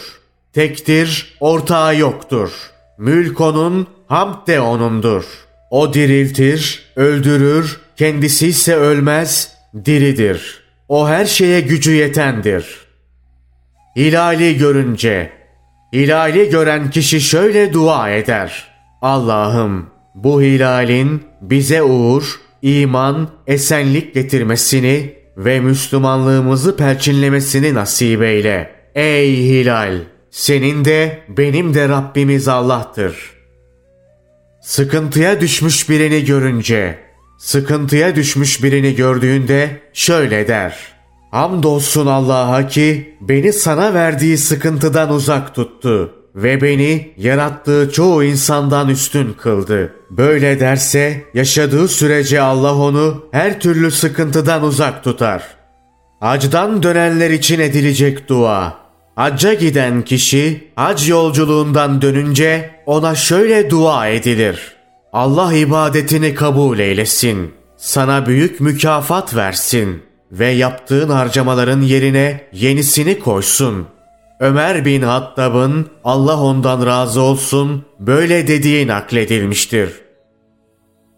Tektir, 0.53 1.37
ortağı 1.39 1.97
yoktur. 1.97 2.51
Mülk 2.97 3.41
onun, 3.41 3.87
hamd 4.07 4.47
de 4.47 4.59
onundur. 4.59 5.23
O 5.71 5.93
diriltir, 5.93 6.91
öldürür, 6.95 7.79
kendisi 7.97 8.47
ise 8.47 8.75
ölmez, 8.75 9.51
diridir. 9.85 10.63
O 10.89 11.07
her 11.07 11.25
şeye 11.25 11.61
gücü 11.61 11.91
yetendir.'' 11.91 12.86
Hilali 13.97 14.57
görünce, 14.57 15.31
hilali 15.93 16.49
gören 16.49 16.89
kişi 16.89 17.21
şöyle 17.21 17.73
dua 17.73 18.09
eder. 18.09 18.67
Allah'ım 19.01 19.89
bu 20.15 20.41
hilalin 20.41 21.23
bize 21.41 21.83
uğur, 21.83 22.39
iman, 22.61 23.29
esenlik 23.47 24.13
getirmesini 24.13 25.13
ve 25.37 25.59
Müslümanlığımızı 25.59 26.77
perçinlemesini 26.77 27.73
nasip 27.73 28.21
eyle. 28.21 28.71
Ey 28.95 29.37
hilal! 29.37 29.97
Senin 30.31 30.85
de 30.85 31.19
benim 31.37 31.73
de 31.73 31.89
Rabbimiz 31.89 32.47
Allah'tır. 32.47 33.31
Sıkıntıya 34.61 35.41
düşmüş 35.41 35.89
birini 35.89 36.25
görünce, 36.25 36.99
sıkıntıya 37.39 38.15
düşmüş 38.15 38.63
birini 38.63 38.95
gördüğünde 38.95 39.69
şöyle 39.93 40.47
der. 40.47 40.96
Hamdolsun 41.31 42.07
Allah'a 42.07 42.67
ki 42.67 43.15
beni 43.21 43.53
sana 43.53 43.93
verdiği 43.93 44.37
sıkıntıdan 44.37 45.13
uzak 45.13 45.55
tuttu 45.55 46.13
ve 46.35 46.61
beni 46.61 47.13
yarattığı 47.17 47.89
çoğu 47.93 48.23
insandan 48.23 48.89
üstün 48.89 49.33
kıldı. 49.33 49.93
Böyle 50.09 50.59
derse 50.59 51.23
yaşadığı 51.33 51.87
sürece 51.87 52.41
Allah 52.41 52.75
onu 52.75 53.25
her 53.31 53.59
türlü 53.59 53.91
sıkıntıdan 53.91 54.63
uzak 54.63 55.03
tutar. 55.03 55.43
Hacdan 56.19 56.83
dönenler 56.83 57.29
için 57.29 57.59
edilecek 57.59 58.29
dua. 58.29 58.73
Hacca 59.15 59.53
giden 59.53 60.01
kişi 60.01 60.71
hac 60.75 61.09
yolculuğundan 61.09 62.01
dönünce 62.01 62.71
ona 62.85 63.15
şöyle 63.15 63.69
dua 63.69 64.07
edilir. 64.07 64.75
Allah 65.13 65.53
ibadetini 65.53 66.33
kabul 66.33 66.79
eylesin. 66.79 67.53
Sana 67.77 68.25
büyük 68.25 68.61
mükafat 68.61 69.35
versin.'' 69.35 70.06
Ve 70.31 70.47
yaptığın 70.47 71.09
harcamaların 71.09 71.81
yerine 71.81 72.41
yenisini 72.53 73.19
koysun. 73.19 73.87
Ömer 74.39 74.85
bin 74.85 75.01
Hattab'ın 75.01 75.87
Allah 76.03 76.41
ondan 76.41 76.85
razı 76.85 77.21
olsun 77.21 77.85
böyle 77.99 78.47
dediği 78.47 78.87
nakledilmiştir. 78.87 79.89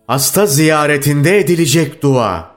Hasta 0.07 0.45
ziyaretinde 0.45 1.37
edilecek 1.39 2.03
dua. 2.03 2.51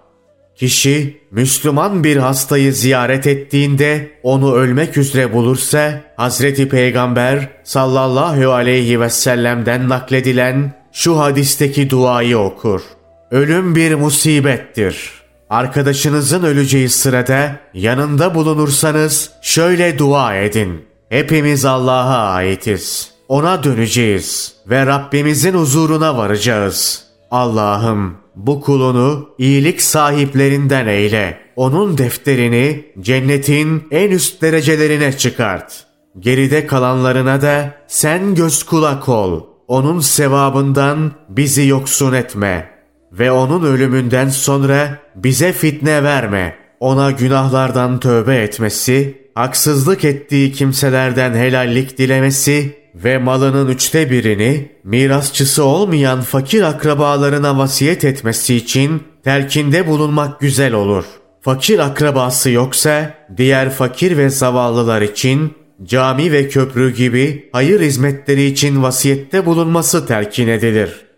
Kişi 0.57 1.21
Müslüman 1.31 2.05
bir 2.05 2.17
hastayı 2.17 2.73
ziyaret 2.73 3.27
ettiğinde 3.27 4.11
onu 4.23 4.55
ölmek 4.55 4.97
üzere 4.97 5.33
bulursa 5.33 6.01
Hazreti 6.17 6.69
Peygamber 6.69 7.49
sallallahu 7.65 8.53
aleyhi 8.53 9.01
ve 9.01 9.11
sellem'den 9.11 9.89
nakledilen 9.89 10.75
şu 10.93 11.19
hadisteki 11.19 11.91
duayı 11.91 12.39
okur. 12.39 12.83
Ölüm 13.31 13.75
bir 13.75 13.95
musibettir.'' 13.95 15.22
Arkadaşınızın 15.53 16.43
öleceği 16.43 16.89
sırada 16.89 17.57
yanında 17.75 18.35
bulunursanız 18.35 19.31
şöyle 19.43 19.99
dua 19.99 20.37
edin. 20.37 20.85
Hepimiz 21.09 21.65
Allah'a 21.65 22.33
aitiz. 22.33 23.11
Ona 23.29 23.63
döneceğiz 23.63 24.55
ve 24.67 24.87
Rabbimizin 24.87 25.55
huzuruna 25.55 26.17
varacağız. 26.17 27.05
Allah'ım 27.31 28.17
bu 28.37 28.61
kulunu 28.61 29.29
iyilik 29.39 29.83
sahiplerinden 29.83 30.87
eyle. 30.87 31.39
Onun 31.57 31.99
defterini 31.99 32.85
cennetin 33.01 33.89
en 33.91 34.11
üst 34.11 34.43
derecelerine 34.43 35.19
çıkart. 35.19 35.87
Geride 36.19 36.67
kalanlarına 36.67 37.43
da 37.43 37.75
sen 37.87 38.35
göz 38.35 38.63
kulak 38.63 39.09
ol. 39.09 39.41
Onun 39.69 40.01
sevabından 40.01 41.13
bizi 41.29 41.67
yoksun 41.67 42.13
etme.'' 42.13 42.72
Ve 43.13 43.31
onun 43.31 43.63
ölümünden 43.63 44.29
sonra 44.29 44.99
bize 45.15 45.53
fitne 45.53 46.03
verme. 46.03 46.57
Ona 46.81 47.11
günahlardan 47.11 48.01
tövbe 48.01 48.37
etmesi, 48.37 49.23
haksızlık 49.35 50.05
ettiği 50.05 50.53
kimselerden 50.53 51.35
helallik 51.35 51.99
dilemesi 51.99 52.77
ve 52.95 53.19
malının 53.19 53.69
üçte 53.69 54.11
birini 54.11 54.73
mirasçısı 54.85 55.65
olmayan 55.65 56.21
fakir 56.21 56.63
akrabalarına 56.63 57.59
vasiyet 57.59 58.05
etmesi 58.05 58.55
için 58.55 59.03
terkinde 59.25 59.87
bulunmak 59.87 60.41
güzel 60.41 60.73
olur. 60.73 61.05
Fakir 61.41 61.79
akrabası 61.79 62.51
yoksa 62.51 63.15
diğer 63.37 63.71
fakir 63.71 64.17
ve 64.17 64.31
zavallılar 64.31 65.03
için 65.03 65.55
cami 65.85 66.33
ve 66.33 66.49
köprü 66.49 66.95
gibi 66.95 67.49
hayır 67.53 67.81
hizmetleri 67.81 68.45
için 68.45 68.83
vasiyette 68.83 69.47
bulunması 69.47 70.07
terkin 70.07 70.49
edilir.'' 70.49 71.12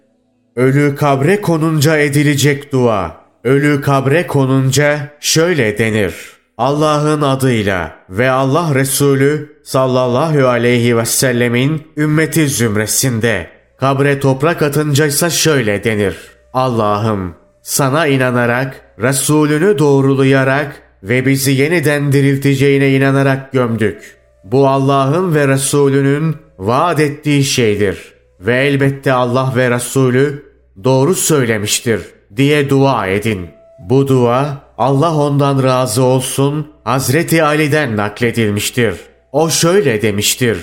Ölü 0.57 0.97
kabre 0.97 1.41
konunca 1.41 1.99
edilecek 1.99 2.73
dua. 2.73 3.17
Ölü 3.45 3.81
kabre 3.81 4.27
konunca 4.27 5.13
şöyle 5.21 5.79
denir. 5.79 6.15
Allah'ın 6.59 7.23
adıyla 7.23 7.97
ve 8.11 8.31
Allah 8.31 8.75
Resulü 8.75 9.61
sallallahu 9.65 10.49
aleyhi 10.49 10.97
ve 10.97 11.05
sellemin 11.05 11.83
ümmeti 11.97 12.49
zümresinde. 12.49 13.47
Kabre 13.81 14.21
toprak 14.21 14.63
atınca 14.63 15.07
ise 15.07 15.31
şöyle 15.31 15.85
denir. 15.85 16.17
Allah'ım 16.53 17.35
sana 17.63 18.07
inanarak, 18.07 18.81
Resulünü 18.99 19.79
doğrulayarak 19.79 20.83
ve 21.03 21.27
bizi 21.27 21.53
yeniden 21.53 22.13
dirilteceğine 22.13 22.91
inanarak 22.91 23.53
gömdük. 23.53 24.17
Bu 24.45 24.69
Allah'ın 24.69 25.35
ve 25.35 25.49
Resulünün 25.49 26.37
vaat 26.59 27.01
ettiği 27.01 27.45
şeydir.'' 27.45 28.14
Ve 28.47 28.57
elbette 28.57 29.13
Allah 29.13 29.53
ve 29.57 29.71
Resulü 29.71 30.45
doğru 30.85 31.15
söylemiştir 31.15 32.01
diye 32.37 32.71
dua 32.71 33.07
edin. 33.07 33.49
Bu 33.79 34.09
dua 34.09 34.65
Allah 34.79 35.15
ondan 35.15 35.63
razı 35.63 36.03
olsun 36.03 36.73
Hazreti 36.85 37.45
Ali'den 37.45 37.97
nakledilmiştir. 37.97 38.95
O 39.33 39.51
şöyle 39.51 40.03
demiştir. 40.03 40.59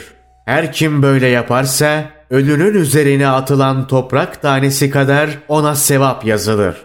Her 0.45 0.73
kim 0.73 1.03
böyle 1.03 1.27
yaparsa 1.27 2.09
ölünün 2.29 2.73
üzerine 2.73 3.27
atılan 3.27 3.87
toprak 3.87 4.41
tanesi 4.41 4.89
kadar 4.89 5.29
ona 5.47 5.75
sevap 5.75 6.25
yazılır. 6.25 6.75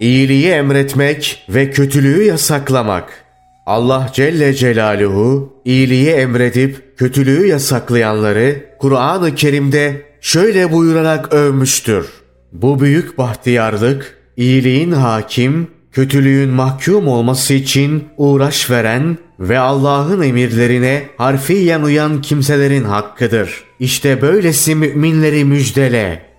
İyiliği 0.00 0.48
emretmek 0.48 1.44
ve 1.48 1.70
kötülüğü 1.70 2.24
yasaklamak. 2.24 3.24
Allah 3.66 4.10
Celle 4.12 4.54
Celaluhu 4.54 5.52
iyiliği 5.64 6.10
emredip 6.10 6.98
kötülüğü 6.98 7.46
yasaklayanları 7.46 8.64
Kur'an-ı 8.78 9.34
Kerim'de 9.34 10.11
şöyle 10.22 10.72
buyurarak 10.72 11.34
övmüştür. 11.34 12.06
Bu 12.52 12.80
büyük 12.80 13.18
bahtiyarlık, 13.18 14.18
iyiliğin 14.36 14.92
hakim, 14.92 15.68
kötülüğün 15.92 16.48
mahkum 16.48 17.08
olması 17.08 17.54
için 17.54 18.04
uğraş 18.16 18.70
veren 18.70 19.18
ve 19.40 19.58
Allah'ın 19.58 20.22
emirlerine 20.22 21.08
harfiyen 21.16 21.82
uyan 21.82 22.22
kimselerin 22.22 22.84
hakkıdır. 22.84 23.64
İşte 23.80 24.22
böylesi 24.22 24.74
müminleri 24.74 25.44
müjdele. 25.44 26.32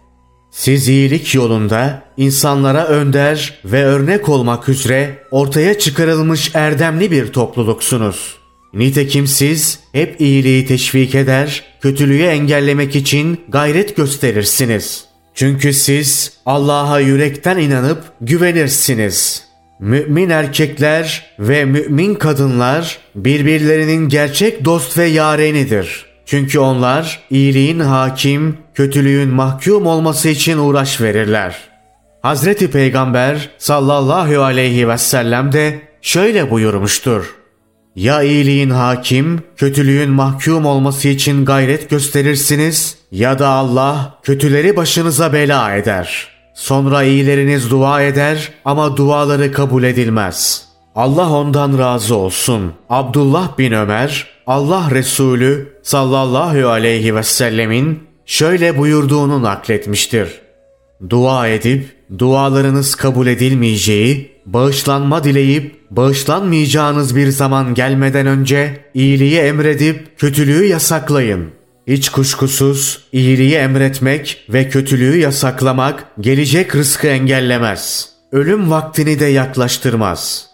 Siz 0.51 0.87
iyilik 0.87 1.35
yolunda 1.35 2.03
insanlara 2.17 2.85
önder 2.85 3.59
ve 3.65 3.83
örnek 3.83 4.29
olmak 4.29 4.69
üzere 4.69 5.23
ortaya 5.31 5.79
çıkarılmış 5.79 6.51
erdemli 6.53 7.11
bir 7.11 7.27
topluluksunuz.'' 7.27 8.42
Nitekim 8.73 9.27
siz 9.27 9.79
hep 9.91 10.21
iyiliği 10.21 10.65
teşvik 10.65 11.15
eder, 11.15 11.63
kötülüğü 11.81 12.23
engellemek 12.23 12.95
için 12.95 13.41
gayret 13.49 13.95
gösterirsiniz. 13.95 15.05
Çünkü 15.35 15.73
siz 15.73 16.33
Allah'a 16.45 16.99
yürekten 16.99 17.57
inanıp 17.57 18.03
güvenirsiniz. 18.21 19.43
Mümin 19.79 20.29
erkekler 20.29 21.35
ve 21.39 21.65
mümin 21.65 22.15
kadınlar 22.15 22.99
birbirlerinin 23.15 24.09
gerçek 24.09 24.65
dost 24.65 24.97
ve 24.97 25.05
yarenidir. 25.05 26.05
Çünkü 26.25 26.59
onlar 26.59 27.23
iyiliğin 27.29 27.79
hakim, 27.79 28.57
kötülüğün 28.73 29.29
mahkum 29.29 29.87
olması 29.87 30.29
için 30.29 30.57
uğraş 30.57 31.01
verirler. 31.01 31.55
Hazreti 32.21 32.71
Peygamber 32.71 33.49
sallallahu 33.57 34.41
aleyhi 34.41 34.89
ve 34.89 34.97
sellem 34.97 35.51
de 35.51 35.81
şöyle 36.01 36.51
buyurmuştur. 36.51 37.42
Ya 37.95 38.23
iyiliğin 38.23 38.69
hakim, 38.69 39.41
kötülüğün 39.57 40.09
mahkum 40.09 40.65
olması 40.65 41.07
için 41.07 41.45
gayret 41.45 41.89
gösterirsiniz 41.89 42.97
ya 43.11 43.39
da 43.39 43.47
Allah 43.47 44.19
kötüleri 44.23 44.75
başınıza 44.75 45.33
bela 45.33 45.75
eder. 45.75 46.27
Sonra 46.53 47.03
iyileriniz 47.03 47.71
dua 47.71 48.01
eder 48.01 48.51
ama 48.65 48.97
duaları 48.97 49.51
kabul 49.51 49.83
edilmez. 49.83 50.65
Allah 50.95 51.29
ondan 51.29 51.79
razı 51.79 52.15
olsun. 52.15 52.73
Abdullah 52.89 53.57
bin 53.57 53.71
Ömer, 53.71 54.27
Allah 54.47 54.91
Resulü 54.91 55.79
sallallahu 55.83 56.67
aleyhi 56.67 57.15
ve 57.15 57.23
sellemin 57.23 58.03
şöyle 58.25 58.77
buyurduğunu 58.77 59.43
nakletmiştir. 59.43 60.42
Dua 61.09 61.47
edip 61.47 61.85
dualarınız 62.19 62.95
kabul 62.95 63.27
edilmeyeceği, 63.27 64.31
bağışlanma 64.45 65.23
dileyip 65.23 65.75
bağışlanmayacağınız 65.91 67.15
bir 67.15 67.27
zaman 67.27 67.73
gelmeden 67.73 68.27
önce 68.27 68.85
iyiliği 68.93 69.37
emredip 69.37 70.19
kötülüğü 70.19 70.65
yasaklayın. 70.65 71.49
Hiç 71.87 72.09
kuşkusuz 72.09 73.03
iyiliği 73.11 73.55
emretmek 73.55 74.45
ve 74.49 74.69
kötülüğü 74.69 75.17
yasaklamak 75.17 76.05
gelecek 76.19 76.75
rızkı 76.75 77.07
engellemez. 77.07 78.09
Ölüm 78.31 78.71
vaktini 78.71 79.19
de 79.19 79.25
yaklaştırmaz. 79.25 80.47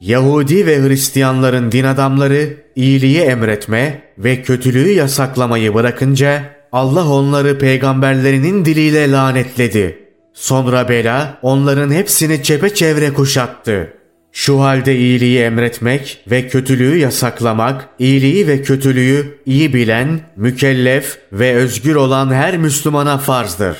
Yahudi 0.00 0.66
ve 0.66 0.82
Hristiyanların 0.82 1.72
din 1.72 1.84
adamları 1.84 2.56
iyiliği 2.76 3.20
emretme 3.20 4.02
ve 4.18 4.42
kötülüğü 4.42 4.90
yasaklamayı 4.90 5.74
bırakınca 5.74 6.53
Allah 6.74 7.08
onları 7.08 7.58
peygamberlerinin 7.58 8.64
diliyle 8.64 9.10
lanetledi. 9.10 9.98
Sonra 10.32 10.88
bela 10.88 11.38
onların 11.42 11.90
hepsini 11.90 12.42
çepeçevre 12.42 13.12
kuşattı. 13.12 13.92
Şu 14.32 14.60
halde 14.60 14.96
iyiliği 14.96 15.38
emretmek 15.38 16.24
ve 16.30 16.48
kötülüğü 16.48 16.98
yasaklamak, 16.98 17.88
iyiliği 17.98 18.46
ve 18.46 18.62
kötülüğü 18.62 19.38
iyi 19.46 19.74
bilen, 19.74 20.20
mükellef 20.36 21.18
ve 21.32 21.54
özgür 21.54 21.94
olan 21.94 22.32
her 22.32 22.56
Müslümana 22.56 23.18
farzdır. 23.18 23.76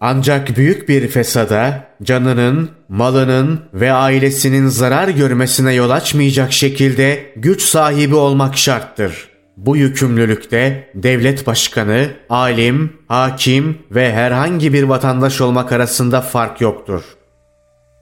Ancak 0.00 0.56
büyük 0.56 0.88
bir 0.88 1.08
fesada, 1.08 1.84
canının, 2.02 2.70
malının 2.88 3.60
ve 3.74 3.92
ailesinin 3.92 4.66
zarar 4.66 5.08
görmesine 5.08 5.74
yol 5.74 5.90
açmayacak 5.90 6.52
şekilde 6.52 7.32
güç 7.36 7.62
sahibi 7.62 8.14
olmak 8.14 8.56
şarttır. 8.56 9.27
Bu 9.58 9.76
yükümlülükte 9.76 10.90
devlet 10.94 11.46
başkanı, 11.46 12.10
alim, 12.28 12.92
hakim 13.08 13.78
ve 13.90 14.12
herhangi 14.12 14.72
bir 14.72 14.82
vatandaş 14.82 15.40
olmak 15.40 15.72
arasında 15.72 16.20
fark 16.20 16.60
yoktur. 16.60 17.02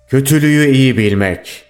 Kötülüğü 0.08 0.70
iyi 0.70 0.98
bilmek 0.98 1.64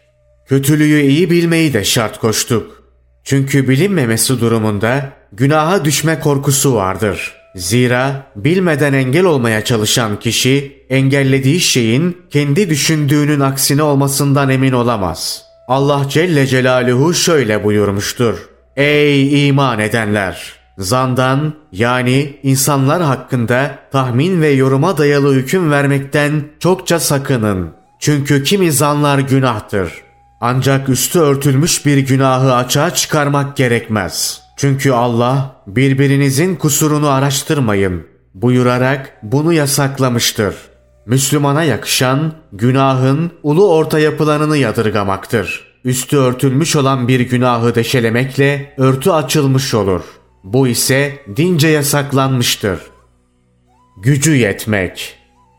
Kötülüğü 0.46 1.00
iyi 1.00 1.30
bilmeyi 1.30 1.72
de 1.72 1.84
şart 1.84 2.18
koştuk. 2.18 2.82
Çünkü 3.24 3.68
bilinmemesi 3.68 4.40
durumunda 4.40 5.12
günaha 5.32 5.84
düşme 5.84 6.20
korkusu 6.20 6.74
vardır. 6.74 7.34
Zira 7.56 8.32
bilmeden 8.36 8.92
engel 8.92 9.24
olmaya 9.24 9.64
çalışan 9.64 10.18
kişi 10.18 10.84
engellediği 10.90 11.60
şeyin 11.60 12.16
kendi 12.30 12.70
düşündüğünün 12.70 13.40
aksine 13.40 13.82
olmasından 13.82 14.50
emin 14.50 14.72
olamaz. 14.72 15.42
Allah 15.68 16.06
Celle 16.08 16.46
Celaluhu 16.46 17.14
şöyle 17.14 17.64
buyurmuştur. 17.64 18.55
Ey 18.76 19.48
iman 19.48 19.78
edenler! 19.78 20.52
Zandan 20.78 21.54
yani 21.72 22.40
insanlar 22.42 23.02
hakkında 23.02 23.78
tahmin 23.92 24.42
ve 24.42 24.48
yoruma 24.48 24.98
dayalı 24.98 25.34
hüküm 25.34 25.70
vermekten 25.70 26.44
çokça 26.60 27.00
sakının. 27.00 27.70
Çünkü 28.00 28.44
kimi 28.44 28.72
zanlar 28.72 29.18
günahtır. 29.18 29.92
Ancak 30.40 30.88
üstü 30.88 31.18
örtülmüş 31.18 31.86
bir 31.86 31.98
günahı 31.98 32.54
açığa 32.54 32.94
çıkarmak 32.94 33.56
gerekmez. 33.56 34.40
Çünkü 34.56 34.90
Allah 34.92 35.56
birbirinizin 35.66 36.56
kusurunu 36.56 37.08
araştırmayın 37.08 38.06
buyurarak 38.34 39.12
bunu 39.22 39.52
yasaklamıştır. 39.52 40.54
Müslümana 41.06 41.62
yakışan 41.62 42.32
günahın 42.52 43.30
ulu 43.42 43.74
orta 43.74 43.98
yapılanını 43.98 44.56
yadırgamaktır. 44.56 45.65
Üstü 45.86 46.16
örtülmüş 46.16 46.76
olan 46.76 47.08
bir 47.08 47.20
günahı 47.20 47.74
deşelemekle 47.74 48.74
örtü 48.76 49.10
açılmış 49.10 49.74
olur. 49.74 50.02
Bu 50.44 50.68
ise 50.68 51.12
dince 51.36 51.68
yasaklanmıştır. 51.68 52.80
Gücü 54.02 54.34
yetmek 54.34 55.18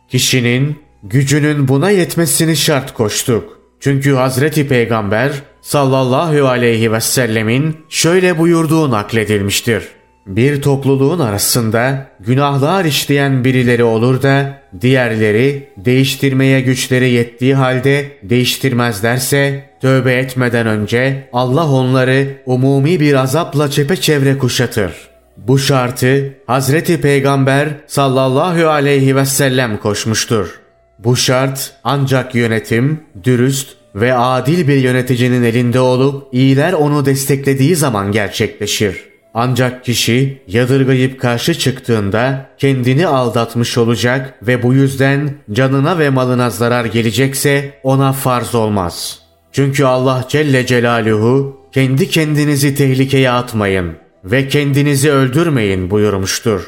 Kişinin 0.10 0.80
gücünün 1.04 1.68
buna 1.68 1.90
yetmesini 1.90 2.58
şart 2.58 2.94
koştuk. 2.94 3.60
Çünkü 3.80 4.13
Hazreti 4.13 4.68
Peygamber 4.68 5.32
sallallahu 5.62 6.48
aleyhi 6.48 6.92
ve 6.92 7.02
sellemin 7.02 7.78
şöyle 7.90 8.38
buyurduğu 8.38 8.92
nakledilmiştir. 8.92 9.84
Bir 10.26 10.62
topluluğun 10.62 11.20
arasında 11.20 12.08
günahlar 12.20 12.86
işleyen 12.86 13.44
birileri 13.44 13.84
olur 13.84 14.22
da 14.22 14.62
diğerleri 14.82 15.70
değiştirmeye 15.78 16.62
güçleri 16.62 17.10
yettiği 17.10 17.56
halde 17.56 18.18
değiştirmezlerse 18.24 19.66
tövbe 19.82 20.13
etmeden 20.13 20.68
önce 20.68 21.30
Allah 21.34 21.72
onları 21.72 22.28
umumi 22.46 23.00
bir 23.00 23.13
azapla 23.13 23.72
çepeçevre 23.72 24.38
kuşatır. 24.38 24.94
Bu 25.38 25.60
şartı 25.60 26.34
Hazreti 26.48 27.02
Peygamber 27.02 27.70
sallallahu 27.88 28.68
aleyhi 28.68 29.16
ve 29.16 29.26
sellem 29.26 29.78
koşmuştur. 29.78 30.60
Bu 31.00 31.16
şart 31.16 31.74
ancak 31.84 32.36
yönetim, 32.36 33.00
dürüst 33.24 33.70
ve 33.96 34.13
adil 34.13 34.68
bir 34.68 34.78
yöneticinin 34.78 35.44
elinde 35.44 35.80
olup 35.80 36.34
iyiler 36.34 36.74
onu 36.74 37.06
desteklediği 37.06 37.76
zaman 37.76 38.12
gerçekleşir. 38.12 39.04
Ancak 39.34 39.86
kişi 39.86 40.42
yadırgayıp 40.48 41.20
karşı 41.20 41.54
çıktığında 41.54 42.50
kendini 42.58 43.08
aldatmış 43.08 43.78
olacak 43.78 44.34
ve 44.42 44.63
bu 44.63 44.74
yüzden 44.74 45.30
canına 45.52 46.00
ve 46.00 46.10
malına 46.10 46.50
zarar 46.50 46.86
gelecekse 46.86 47.80
ona 47.84 48.13
farz 48.13 48.56
olmaz. 48.56 49.27
Çünkü 49.58 49.86
Allah 49.86 50.26
Celle 50.30 50.65
Celaluhu 50.65 51.58
kendi 51.72 52.10
kendinizi 52.10 52.76
tehlikeye 52.76 53.32
atmayın 53.32 53.93
ve 54.24 54.48
kendinizi 54.48 55.12
öldürmeyin 55.12 55.91
buyurmuştur. 55.91 56.67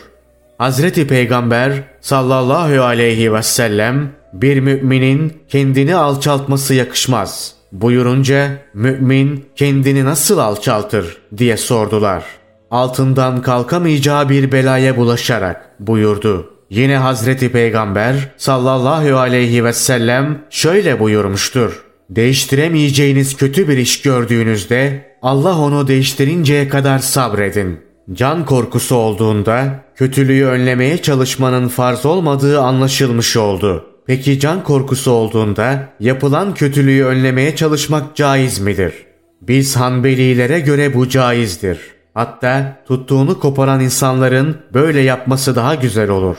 Hazreti 0.58 1.08
Peygamber 1.08 1.74
sallallahu 2.02 2.84
aleyhi 2.84 3.34
ve 3.34 3.44
sellem 3.44 4.12
bir 4.34 4.60
müminin 4.60 5.34
kendini 5.48 5.96
alçaltması 5.96 6.74
yakışmaz. 6.74 7.54
Buyurunca 7.72 8.50
mümin 8.74 9.46
kendini 9.56 10.06
nasıl 10.06 10.38
alçaltır 10.38 11.18
diye 11.38 11.58
sordular. 11.58 12.24
Altından 12.72 13.42
kalkamayacağı 13.42 14.30
bir 14.30 14.52
belaya 14.52 14.98
bulaşarak 14.98 15.70
buyurdu. 15.80 16.54
Yine 16.70 16.98
Hazreti 16.98 17.52
Peygamber 17.52 18.16
sallallahu 18.38 19.18
aleyhi 19.18 19.66
ve 19.66 19.74
sellem 19.74 20.42
şöyle 20.50 21.00
buyurmuştur. 21.00 21.89
Değiştiremeyeceğiniz 22.10 23.38
kötü 23.38 23.68
bir 23.68 23.78
iş 23.78 24.02
gördüğünüzde 24.02 25.10
Allah 25.22 25.60
onu 25.60 25.88
değiştirinceye 25.88 26.68
kadar 26.68 27.00
sabredin. 27.00 27.80
Can 28.14 28.46
korkusu 28.46 28.96
olduğunda 28.96 29.84
kötülüğü 29.96 30.46
önlemeye 30.46 31.02
çalışmanın 31.02 31.68
farz 31.68 32.06
olmadığı 32.06 32.62
anlaşılmış 32.62 33.38
oldu. 33.38 33.86
Peki 34.08 34.40
can 34.40 34.64
korkusu 34.64 35.12
olduğunda 35.12 35.90
yapılan 36.00 36.54
kötülüğü 36.54 37.04
önlemeye 37.04 37.56
çalışmak 37.56 38.16
caiz 38.16 38.60
midir? 38.60 38.94
Biz 39.42 39.76
Hanbelilere 39.76 40.60
göre 40.60 40.94
bu 40.94 41.10
caizdir. 41.10 41.80
Hatta 42.14 42.84
tuttuğunu 42.88 43.40
koparan 43.40 43.80
insanların 43.80 44.58
böyle 44.74 45.02
yapması 45.02 45.56
daha 45.56 45.76
güzel 45.76 46.10
olur. 46.10 46.38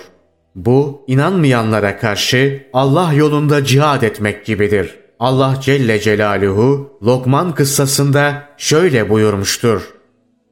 Bu 0.54 1.04
inanmayanlara 1.06 1.98
karşı 1.98 2.66
Allah 2.72 3.12
yolunda 3.12 3.64
cihad 3.64 4.02
etmek 4.02 4.46
gibidir. 4.46 4.99
Allah 5.20 5.58
Celle 5.62 6.00
Celaluhu 6.00 6.98
Lokman 7.02 7.54
kıssasında 7.54 8.48
şöyle 8.56 9.10
buyurmuştur. 9.10 9.82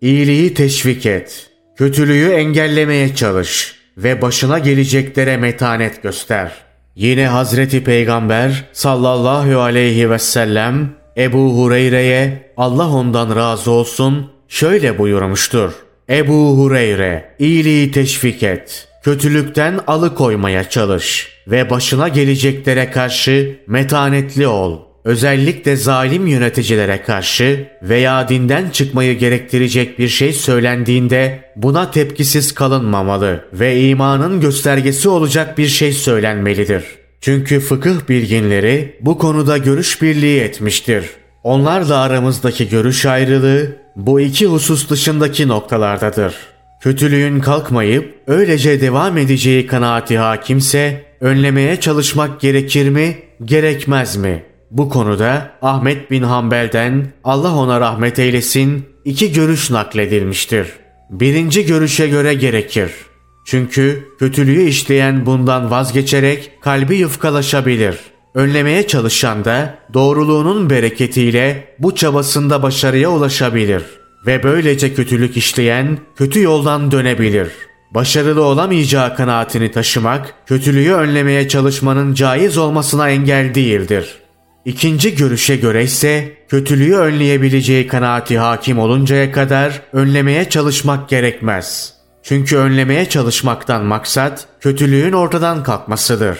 İyiliği 0.00 0.54
teşvik 0.54 1.06
et, 1.06 1.50
kötülüğü 1.76 2.30
engellemeye 2.30 3.14
çalış 3.14 3.74
ve 3.96 4.22
başına 4.22 4.58
geleceklere 4.58 5.36
metanet 5.36 6.02
göster.'' 6.02 6.68
Yine 6.98 7.26
Hazreti 7.26 7.84
Peygamber 7.84 8.64
sallallahu 8.72 9.60
aleyhi 9.60 10.10
ve 10.10 10.18
sellem 10.18 10.90
Ebu 11.16 11.58
Hureyre'ye 11.58 12.52
Allah 12.56 12.90
ondan 12.90 13.36
razı 13.36 13.70
olsun 13.70 14.30
şöyle 14.48 14.98
buyurmuştur. 14.98 15.72
Ebu 16.10 16.58
Hureyre 16.58 17.34
iyiliği 17.38 17.90
teşvik 17.90 18.42
et, 18.42 18.87
kötülükten 19.02 19.80
alıkoymaya 19.86 20.70
çalış 20.70 21.28
ve 21.46 21.70
başına 21.70 22.08
geleceklere 22.08 22.90
karşı 22.90 23.58
metanetli 23.66 24.46
ol. 24.46 24.78
özellikle 25.04 25.76
zalim 25.76 26.26
yöneticilere 26.26 27.02
karşı 27.02 27.68
veya 27.82 28.28
dinden 28.28 28.70
çıkmayı 28.70 29.18
gerektirecek 29.18 29.98
bir 29.98 30.08
şey 30.08 30.32
söylendiğinde 30.32 31.52
buna 31.56 31.90
tepkisiz 31.90 32.54
kalınmamalı 32.54 33.44
ve 33.52 33.80
imanın 33.80 34.40
göstergesi 34.40 35.08
olacak 35.08 35.58
bir 35.58 35.66
şey 35.66 35.92
söylenmelidir. 35.92 36.84
Çünkü 37.20 37.60
fıkıh 37.60 38.08
bilginleri 38.08 38.96
bu 39.00 39.18
konuda 39.18 39.58
görüş 39.58 40.02
birliği 40.02 40.40
etmiştir. 40.40 41.04
Onlarla 41.44 41.98
aramızdaki 41.98 42.68
görüş 42.68 43.06
ayrılığı 43.06 43.76
bu 43.96 44.20
iki 44.20 44.46
husus 44.46 44.90
dışındaki 44.90 45.48
noktalardadır. 45.48 46.34
Kötülüğün 46.80 47.40
kalkmayıp 47.40 48.14
öylece 48.26 48.80
devam 48.80 49.18
edeceği 49.18 49.66
kanaati 49.66 50.18
hakimse 50.18 51.04
önlemeye 51.20 51.80
çalışmak 51.80 52.40
gerekir 52.40 52.88
mi, 52.88 53.18
gerekmez 53.44 54.16
mi? 54.16 54.44
Bu 54.70 54.88
konuda 54.88 55.50
Ahmet 55.62 56.10
bin 56.10 56.22
Hanbel'den 56.22 57.06
Allah 57.24 57.54
ona 57.56 57.80
rahmet 57.80 58.18
eylesin 58.18 58.86
iki 59.04 59.32
görüş 59.32 59.70
nakledilmiştir. 59.70 60.68
Birinci 61.10 61.66
görüşe 61.66 62.08
göre 62.08 62.34
gerekir. 62.34 62.90
Çünkü 63.46 64.04
kötülüğü 64.18 64.62
işleyen 64.62 65.26
bundan 65.26 65.70
vazgeçerek 65.70 66.50
kalbi 66.60 66.96
yufkalaşabilir. 66.96 67.98
Önlemeye 68.34 68.86
çalışan 68.86 69.44
da 69.44 69.78
doğruluğunun 69.94 70.70
bereketiyle 70.70 71.74
bu 71.78 71.94
çabasında 71.94 72.62
başarıya 72.62 73.10
ulaşabilir. 73.10 73.82
Ve 74.26 74.42
böylece 74.42 74.94
kötülük 74.94 75.36
işleyen 75.36 75.98
kötü 76.16 76.42
yoldan 76.42 76.90
dönebilir. 76.90 77.48
Başarılı 77.90 78.42
olamayacağı 78.42 79.16
kanaatini 79.16 79.70
taşımak, 79.70 80.34
kötülüğü 80.46 80.92
önlemeye 80.92 81.48
çalışmanın 81.48 82.14
caiz 82.14 82.58
olmasına 82.58 83.10
engel 83.10 83.54
değildir. 83.54 84.18
İkinci 84.64 85.16
görüşe 85.16 85.56
göre 85.56 85.84
ise 85.84 86.32
kötülüğü 86.48 86.96
önleyebileceği 86.96 87.86
kanaati 87.86 88.38
hakim 88.38 88.78
oluncaya 88.78 89.32
kadar 89.32 89.82
önlemeye 89.92 90.48
çalışmak 90.48 91.08
gerekmez. 91.08 91.94
Çünkü 92.22 92.56
önlemeye 92.56 93.08
çalışmaktan 93.08 93.84
maksat 93.84 94.46
kötülüğün 94.60 95.12
ortadan 95.12 95.62
kalkmasıdır. 95.62 96.38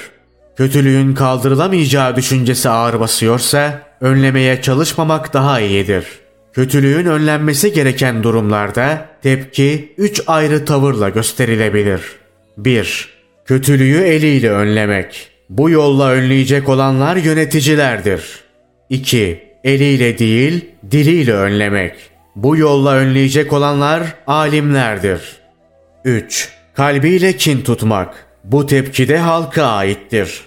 Kötülüğün 0.57 1.15
kaldırılamayacağı 1.15 2.17
düşüncesi 2.17 2.69
ağır 2.69 3.01
basıyorsa 3.01 3.83
önlemeye 4.01 4.63
çalışmamak 4.63 5.35
daha 5.35 5.61
iyidir. 5.61 6.05
Kötülüğün 6.53 7.07
önlenmesi 7.07 7.73
gereken 7.73 8.23
durumlarda 8.23 9.09
tepki 9.23 9.95
üç 9.99 10.23
ayrı 10.27 10.65
tavırla 10.65 11.09
gösterilebilir. 11.09 12.03
1. 12.57 13.09
Kötülüğü 13.45 14.03
eliyle 14.03 14.51
önlemek. 14.51 15.29
Bu 15.51 15.71
yolla 15.71 16.11
önleyecek 16.11 16.69
olanlar 16.69 17.17
yöneticilerdir. 17.17 18.23
2. 18.91 19.49
Eliyle 19.65 20.19
değil, 20.19 20.65
diliyle 20.91 21.33
önlemek. 21.33 21.95
Bu 22.37 22.57
yolla 22.57 22.95
önleyecek 22.95 23.53
olanlar 23.53 24.03
alimlerdir. 24.27 25.37
3. 26.05 26.49
Kalbiyle 26.75 27.37
kin 27.37 27.61
tutmak. 27.61 28.27
Bu 28.45 28.67
tepki 28.67 29.09
de 29.09 29.19
halka 29.19 29.65
aittir. 29.65 30.41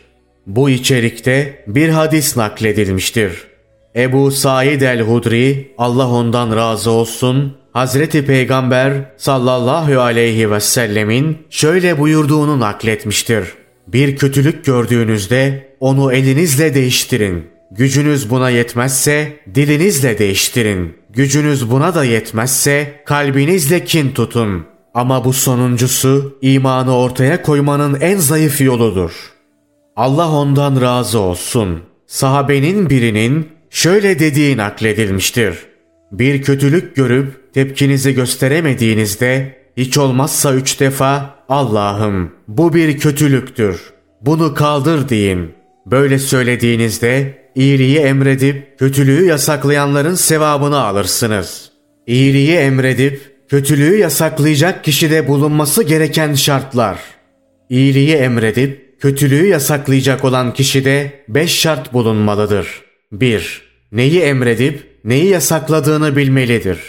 Bu 0.48 0.70
içerikte 0.70 1.64
bir 1.68 1.90
hadis 1.90 2.38
nakledilmiştir. 2.38 3.51
Ebu 3.95 4.32
Said 4.32 4.82
el-Hudri, 4.82 5.75
Allah 5.77 6.10
ondan 6.10 6.56
razı 6.56 6.91
olsun, 6.91 7.58
Hazreti 7.73 8.25
Peygamber 8.25 8.93
sallallahu 9.17 9.99
aleyhi 9.99 10.51
ve 10.51 10.60
sellemin 10.60 11.38
şöyle 11.49 11.99
buyurduğunu 11.99 12.60
nakletmiştir. 12.60 13.47
Bir 13.88 14.15
kötülük 14.15 14.65
gördüğünüzde 14.65 15.67
onu 15.80 16.13
elinizle 16.13 16.73
değiştirin. 16.73 17.47
Gücünüz 17.71 18.30
buna 18.30 18.49
yetmezse 18.49 19.39
dilinizle 19.56 20.19
değiştirin. 20.19 20.97
Gücünüz 21.10 21.71
buna 21.71 21.95
da 21.95 22.04
yetmezse 22.04 23.01
kalbinizle 23.06 23.86
kin 23.86 24.12
tutun. 24.12 24.65
Ama 24.93 25.25
bu 25.25 25.34
sonuncusu 25.34 26.38
imanı 26.41 26.97
ortaya 26.97 27.41
koymanın 27.41 27.97
en 28.01 28.17
zayıf 28.17 28.62
yoludur. 28.62 29.12
Allah 29.95 30.32
ondan 30.32 30.82
razı 30.82 31.19
olsun. 31.19 31.80
Sahabenin 32.08 32.89
birinin 32.89 33.47
şöyle 33.71 34.19
dediği 34.19 34.57
nakledilmiştir. 34.57 35.55
Bir 36.12 36.41
kötülük 36.41 36.95
görüp 36.95 37.53
tepkinizi 37.53 38.13
gösteremediğinizde 38.13 39.57
hiç 39.77 39.97
olmazsa 39.97 40.53
üç 40.53 40.79
defa 40.79 41.36
Allah'ım 41.49 42.31
bu 42.47 42.73
bir 42.73 42.99
kötülüktür. 42.99 43.81
Bunu 44.21 44.53
kaldır 44.53 45.10
deyin. 45.10 45.51
Böyle 45.86 46.19
söylediğinizde 46.19 47.41
iyiliği 47.55 47.97
emredip 47.97 48.79
kötülüğü 48.79 49.25
yasaklayanların 49.25 50.15
sevabını 50.15 50.79
alırsınız. 50.84 51.71
İyiliği 52.07 52.55
emredip 52.55 53.31
kötülüğü 53.49 53.97
yasaklayacak 53.97 54.84
kişide 54.84 55.27
bulunması 55.27 55.84
gereken 55.84 56.34
şartlar. 56.34 56.99
İyiliği 57.69 58.15
emredip 58.15 59.01
kötülüğü 59.01 59.47
yasaklayacak 59.47 60.25
olan 60.25 60.53
kişide 60.53 61.23
beş 61.27 61.60
şart 61.60 61.93
bulunmalıdır. 61.93 62.90
1. 63.12 63.62
Neyi 63.91 64.19
emredip 64.19 65.00
neyi 65.06 65.26
yasakladığını 65.26 66.15
bilmelidir. 66.15 66.80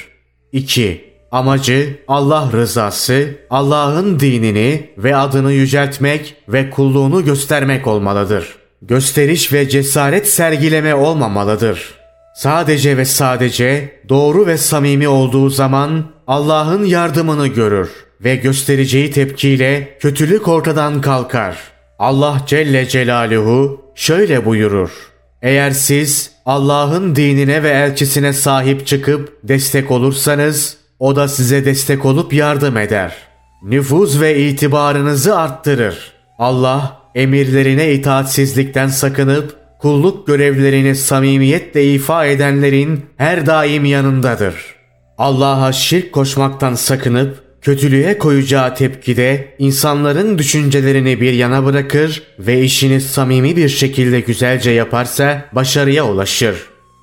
2. 0.53 1.13
Amacı 1.31 1.99
Allah 2.09 2.51
rızası, 2.53 3.29
Allah'ın 3.51 4.21
dinini 4.21 4.91
ve 4.99 5.17
adını 5.17 5.53
yüceltmek 5.53 6.35
ve 6.49 6.71
kulluğunu 6.71 7.25
göstermek 7.25 7.87
olmalıdır. 7.87 8.57
Gösteriş 8.83 9.53
ve 9.53 9.69
cesaret 9.69 10.29
sergileme 10.29 10.95
olmamalıdır. 10.95 11.95
Sadece 12.37 12.97
ve 12.97 13.05
sadece 13.05 14.01
doğru 14.09 14.47
ve 14.47 14.59
samimi 14.59 15.09
olduğu 15.09 15.51
zaman 15.51 16.13
Allah'ın 16.27 16.85
yardımını 16.85 17.47
görür 17.47 17.91
ve 18.25 18.37
göstereceği 18.37 19.11
tepkiyle 19.11 19.99
kötülük 20.01 20.49
ortadan 20.49 21.01
kalkar. 21.01 21.59
Allah 21.99 22.43
Celle 22.47 22.89
Celaluhu 22.89 23.81
şöyle 23.95 24.45
buyurur. 24.45 25.12
Eğer 25.43 25.71
siz 25.71 26.31
Allah'ın 26.47 27.17
dinine 27.17 27.63
ve 27.63 27.71
elçisine 27.71 28.33
sahip 28.33 28.87
çıkıp 28.87 29.39
destek 29.45 29.91
olursanız 29.91 30.77
o 30.99 31.17
da 31.17 31.29
size 31.29 31.65
destek 31.65 32.05
olup 32.05 32.33
yardım 32.33 32.77
eder. 32.77 33.17
Nüfuz 33.63 34.21
ve 34.21 34.39
itibarınızı 34.39 35.39
arttırır. 35.39 36.13
Allah 36.39 37.01
emirlerine 37.15 37.93
itaatsizlikten 37.93 38.89
sakınıp 38.89 39.57
kulluk 39.81 40.27
görevlerini 40.27 40.95
samimiyetle 40.95 41.93
ifa 41.95 42.27
edenlerin 42.27 43.07
her 43.17 43.47
daim 43.47 43.85
yanındadır. 43.85 44.55
Allah'a 45.19 45.73
şirk 45.73 46.13
koşmaktan 46.13 46.75
sakınıp 46.75 47.42
kötülüğe 47.63 48.19
koyacağı 48.19 48.75
tepkide 48.75 49.55
insanların 49.59 50.39
düşüncelerini 50.39 51.21
bir 51.21 51.33
yana 51.33 51.65
bırakır 51.65 52.23
ve 52.39 52.63
işini 52.63 53.01
samimi 53.01 53.57
bir 53.57 53.69
şekilde 53.69 54.21
güzelce 54.21 54.71
yaparsa 54.71 55.49
başarıya 55.53 56.07
ulaşır. 56.07 56.57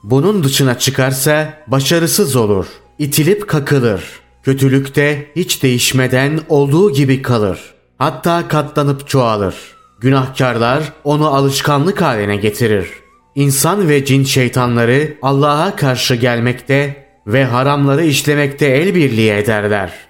Bunun 0.04 0.44
dışına 0.44 0.80
çıkarsa 0.80 1.64
başarısız 1.68 2.36
olur 2.36 2.66
itilip 3.00 3.48
kakılır. 3.48 4.04
Kötülükte 4.44 5.32
hiç 5.36 5.64
değişmeden 5.64 6.40
olduğu 6.50 6.94
gibi 6.94 7.22
kalır. 7.22 7.60
Hatta 7.98 8.48
katlanıp 8.48 9.08
çoğalır. 9.08 9.56
Günahkarlar 10.00 10.84
onu 11.04 11.28
alışkanlık 11.28 12.02
haline 12.02 12.36
getirir. 12.36 12.90
İnsan 13.36 13.90
ve 13.90 14.06
cin 14.06 14.24
şeytanları 14.24 15.18
Allah'a 15.22 15.76
karşı 15.76 16.16
gelmekte 16.16 17.06
ve 17.28 17.46
haramları 17.46 18.06
işlemekte 18.06 18.66
el 18.66 18.96
birliği 18.96 19.32
ederler. 19.32 20.09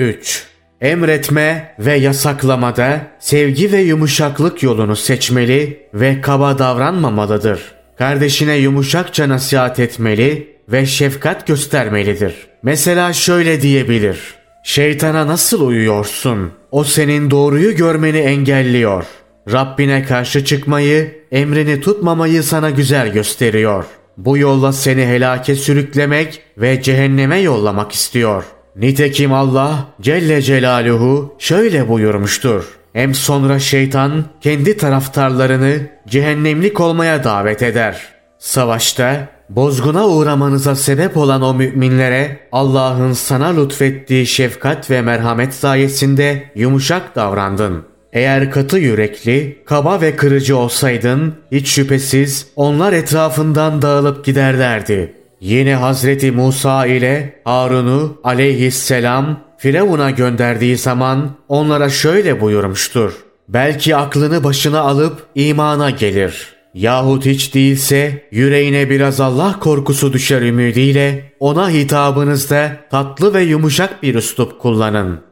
3. 0.00 0.46
Emretme 0.80 1.74
ve 1.78 1.94
yasaklamada 1.94 3.00
sevgi 3.18 3.72
ve 3.72 3.80
yumuşaklık 3.80 4.62
yolunu 4.62 4.96
seçmeli 4.96 5.88
ve 5.94 6.20
kaba 6.20 6.58
davranmamalıdır. 6.58 7.60
Kardeşine 7.98 8.56
yumuşakça 8.56 9.28
nasihat 9.28 9.80
etmeli 9.80 10.56
ve 10.68 10.86
şefkat 10.86 11.46
göstermelidir. 11.46 12.34
Mesela 12.62 13.12
şöyle 13.12 13.62
diyebilir. 13.62 14.18
Şeytana 14.64 15.26
nasıl 15.26 15.66
uyuyorsun? 15.66 16.52
O 16.70 16.84
senin 16.84 17.30
doğruyu 17.30 17.76
görmeni 17.76 18.18
engelliyor. 18.18 19.04
Rabbine 19.52 20.04
karşı 20.04 20.44
çıkmayı, 20.44 21.24
emrini 21.32 21.80
tutmamayı 21.80 22.42
sana 22.42 22.70
güzel 22.70 23.12
gösteriyor. 23.12 23.84
Bu 24.16 24.38
yolla 24.38 24.72
seni 24.72 25.06
helake 25.06 25.54
sürüklemek 25.54 26.42
ve 26.58 26.82
cehenneme 26.82 27.38
yollamak 27.38 27.92
istiyor. 27.92 28.44
Nitekim 28.80 29.32
Allah 29.32 29.86
Celle 30.00 30.42
Celaluhu 30.42 31.34
şöyle 31.38 31.88
buyurmuştur. 31.88 32.64
Hem 32.92 33.14
sonra 33.14 33.58
şeytan 33.58 34.24
kendi 34.40 34.76
taraftarlarını 34.76 35.76
cehennemlik 36.08 36.80
olmaya 36.80 37.24
davet 37.24 37.62
eder. 37.62 38.02
Savaşta 38.38 39.28
Bozguna 39.50 40.08
uğramanıza 40.08 40.76
sebep 40.76 41.16
olan 41.16 41.42
o 41.42 41.54
müminlere 41.54 42.40
Allah'ın 42.52 43.12
sana 43.12 43.60
lütfettiği 43.60 44.26
şefkat 44.26 44.90
ve 44.90 45.02
merhamet 45.02 45.54
sayesinde 45.54 46.50
yumuşak 46.54 47.16
davrandın. 47.16 47.84
Eğer 48.12 48.50
katı 48.50 48.78
yürekli, 48.78 49.62
kaba 49.66 50.00
ve 50.00 50.16
kırıcı 50.16 50.56
olsaydın, 50.56 51.34
hiç 51.52 51.68
şüphesiz 51.68 52.46
onlar 52.56 52.92
etrafından 52.92 53.82
dağılıp 53.82 54.24
giderlerdi. 54.24 55.19
Yine 55.40 55.74
Hazreti 55.74 56.30
Musa 56.30 56.86
ile 56.86 57.40
Harun'u 57.44 58.20
aleyhisselam 58.24 59.40
Firavun'a 59.58 60.10
gönderdiği 60.10 60.76
zaman 60.76 61.30
onlara 61.48 61.88
şöyle 61.88 62.40
buyurmuştur. 62.40 63.12
Belki 63.48 63.96
aklını 63.96 64.44
başına 64.44 64.80
alıp 64.80 65.26
imana 65.34 65.90
gelir. 65.90 66.54
Yahut 66.74 67.26
hiç 67.26 67.54
değilse 67.54 68.28
yüreğine 68.30 68.90
biraz 68.90 69.20
Allah 69.20 69.56
korkusu 69.60 70.12
düşer 70.12 70.42
ümidiyle 70.42 71.32
ona 71.40 71.70
hitabınızda 71.70 72.76
tatlı 72.90 73.34
ve 73.34 73.42
yumuşak 73.42 74.02
bir 74.02 74.14
üslup 74.14 74.58
kullanın. 74.60 75.29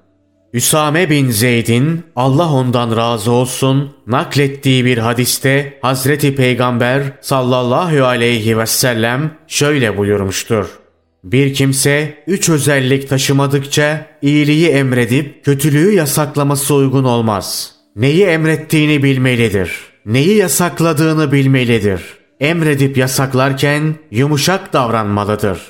Üsame 0.53 1.11
bin 1.11 1.31
Zeyd'in 1.31 2.03
Allah 2.17 2.53
ondan 2.53 2.97
razı 2.97 3.31
olsun 3.31 3.95
naklettiği 4.07 4.85
bir 4.85 4.99
hadiste 4.99 5.79
Hazreti 5.83 6.35
Peygamber 6.35 7.03
sallallahu 7.21 8.05
aleyhi 8.05 8.59
ve 8.59 8.67
sellem 8.67 9.31
şöyle 9.47 9.97
buyurmuştur. 9.97 10.67
Bir 11.25 11.55
kimse 11.55 12.25
üç 12.27 12.49
özellik 12.49 13.09
taşımadıkça 13.09 14.07
iyiliği 14.23 14.69
emredip 14.69 15.45
kötülüğü 15.45 15.95
yasaklaması 15.95 16.75
uygun 16.75 17.05
olmaz. 17.05 17.73
Neyi 17.97 18.25
emrettiğini 18.25 19.03
bilmelidir. 19.03 19.73
Neyi 20.07 20.37
yasakladığını 20.37 21.33
bilmelidir. 21.33 22.03
Emredip 22.41 22.97
yasaklarken 22.97 23.95
yumuşak 24.11 24.73
davranmalıdır. 24.73 25.61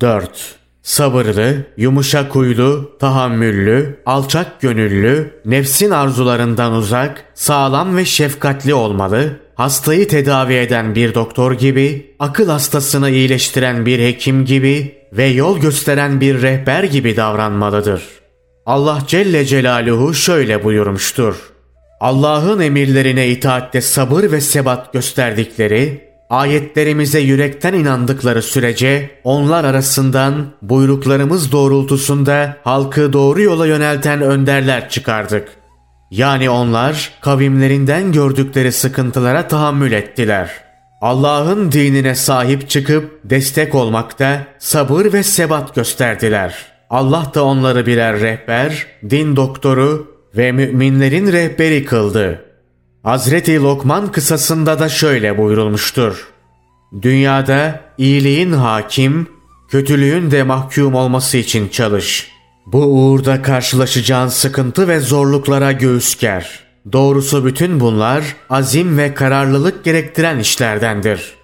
4. 0.00 0.65
Sabırlı, 0.86 1.56
yumuşak 1.76 2.34
huylu, 2.34 2.96
tahammüllü, 3.00 4.00
alçak 4.06 4.60
gönüllü, 4.60 5.40
nefsin 5.44 5.90
arzularından 5.90 6.72
uzak, 6.72 7.24
sağlam 7.34 7.96
ve 7.96 8.04
şefkatli 8.04 8.74
olmalı, 8.74 9.40
hastayı 9.54 10.08
tedavi 10.08 10.54
eden 10.54 10.94
bir 10.94 11.14
doktor 11.14 11.52
gibi, 11.52 12.14
akıl 12.18 12.48
hastasını 12.48 13.10
iyileştiren 13.10 13.86
bir 13.86 13.98
hekim 13.98 14.44
gibi 14.44 14.98
ve 15.12 15.24
yol 15.26 15.58
gösteren 15.58 16.20
bir 16.20 16.42
rehber 16.42 16.84
gibi 16.84 17.16
davranmalıdır. 17.16 18.02
Allah 18.66 18.98
Celle 19.06 19.44
Celaluhu 19.44 20.14
şöyle 20.14 20.64
buyurmuştur. 20.64 21.36
Allah'ın 22.00 22.60
emirlerine 22.60 23.28
itaatte 23.28 23.80
sabır 23.80 24.32
ve 24.32 24.40
sebat 24.40 24.92
gösterdikleri, 24.92 26.05
Ayetlerimize 26.30 27.20
yürekten 27.20 27.74
inandıkları 27.74 28.42
sürece 28.42 29.10
onlar 29.24 29.64
arasından 29.64 30.46
buyruklarımız 30.62 31.52
doğrultusunda 31.52 32.56
halkı 32.64 33.12
doğru 33.12 33.42
yola 33.42 33.66
yönelten 33.66 34.20
önderler 34.20 34.88
çıkardık. 34.88 35.48
Yani 36.10 36.50
onlar 36.50 37.12
kavimlerinden 37.20 38.12
gördükleri 38.12 38.72
sıkıntılara 38.72 39.48
tahammül 39.48 39.92
ettiler. 39.92 40.50
Allah'ın 41.00 41.72
dinine 41.72 42.14
sahip 42.14 42.68
çıkıp 42.68 43.20
destek 43.24 43.74
olmakta 43.74 44.46
sabır 44.58 45.12
ve 45.12 45.22
sebat 45.22 45.74
gösterdiler. 45.74 46.54
Allah 46.90 47.32
da 47.34 47.44
onları 47.44 47.86
birer 47.86 48.20
rehber, 48.20 48.86
din 49.10 49.36
doktoru 49.36 50.16
ve 50.36 50.52
müminlerin 50.52 51.32
rehberi 51.32 51.84
kıldı. 51.84 52.45
Hazreti 53.06 53.60
Lokman 53.60 54.12
kısasında 54.12 54.78
da 54.78 54.88
şöyle 54.88 55.38
buyurulmuştur. 55.38 56.26
Dünyada 57.02 57.80
iyiliğin 57.98 58.52
hakim, 58.52 59.26
kötülüğün 59.68 60.30
de 60.30 60.42
mahkum 60.42 60.94
olması 60.94 61.36
için 61.36 61.68
çalış. 61.68 62.30
Bu 62.66 62.78
uğurda 62.78 63.42
karşılaşacağın 63.42 64.28
sıkıntı 64.28 64.88
ve 64.88 65.00
zorluklara 65.00 65.72
göğüs 65.72 66.18
ger. 66.18 66.60
Doğrusu 66.92 67.44
bütün 67.44 67.80
bunlar 67.80 68.24
azim 68.50 68.98
ve 68.98 69.14
kararlılık 69.14 69.84
gerektiren 69.84 70.38
işlerdendir. 70.38 71.34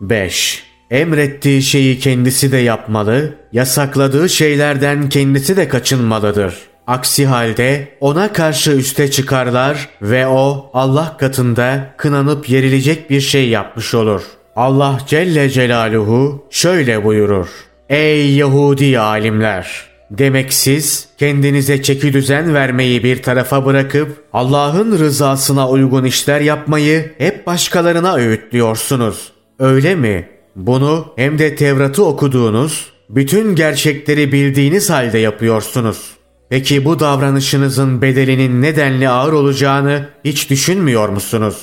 5. 0.00 0.62
Emrettiği 0.90 1.62
şeyi 1.62 1.98
kendisi 1.98 2.52
de 2.52 2.56
yapmalı, 2.56 3.34
yasakladığı 3.52 4.28
şeylerden 4.28 5.08
kendisi 5.08 5.56
de 5.56 5.68
kaçınmalıdır. 5.68 6.73
Aksi 6.86 7.26
halde 7.26 7.88
ona 8.00 8.32
karşı 8.32 8.70
üste 8.70 9.10
çıkarlar 9.10 9.88
ve 10.02 10.26
o 10.26 10.70
Allah 10.74 11.16
katında 11.16 11.94
kınanıp 11.96 12.48
yerilecek 12.48 13.10
bir 13.10 13.20
şey 13.20 13.48
yapmış 13.48 13.94
olur. 13.94 14.22
Allah 14.56 14.98
Celle 15.06 15.50
Celaluhu 15.50 16.46
şöyle 16.50 17.04
buyurur. 17.04 17.48
Ey 17.88 18.34
Yahudi 18.34 19.00
alimler! 19.00 19.94
Demek 20.10 20.52
siz 20.52 21.08
kendinize 21.18 21.82
çeki 21.82 22.12
düzen 22.12 22.54
vermeyi 22.54 23.04
bir 23.04 23.22
tarafa 23.22 23.66
bırakıp 23.66 24.24
Allah'ın 24.32 24.98
rızasına 24.98 25.68
uygun 25.68 26.04
işler 26.04 26.40
yapmayı 26.40 27.12
hep 27.18 27.46
başkalarına 27.46 28.14
öğütlüyorsunuz. 28.14 29.32
Öyle 29.58 29.94
mi? 29.94 30.28
Bunu 30.56 31.12
hem 31.16 31.38
de 31.38 31.54
Tevrat'ı 31.54 32.04
okuduğunuz, 32.04 32.92
bütün 33.08 33.54
gerçekleri 33.54 34.32
bildiğiniz 34.32 34.90
halde 34.90 35.18
yapıyorsunuz. 35.18 36.10
Peki 36.54 36.84
bu 36.84 37.00
davranışınızın 37.00 38.02
bedelinin 38.02 38.62
nedenli 38.62 39.08
ağır 39.08 39.32
olacağını 39.32 40.08
hiç 40.24 40.50
düşünmüyor 40.50 41.08
musunuz? 41.08 41.56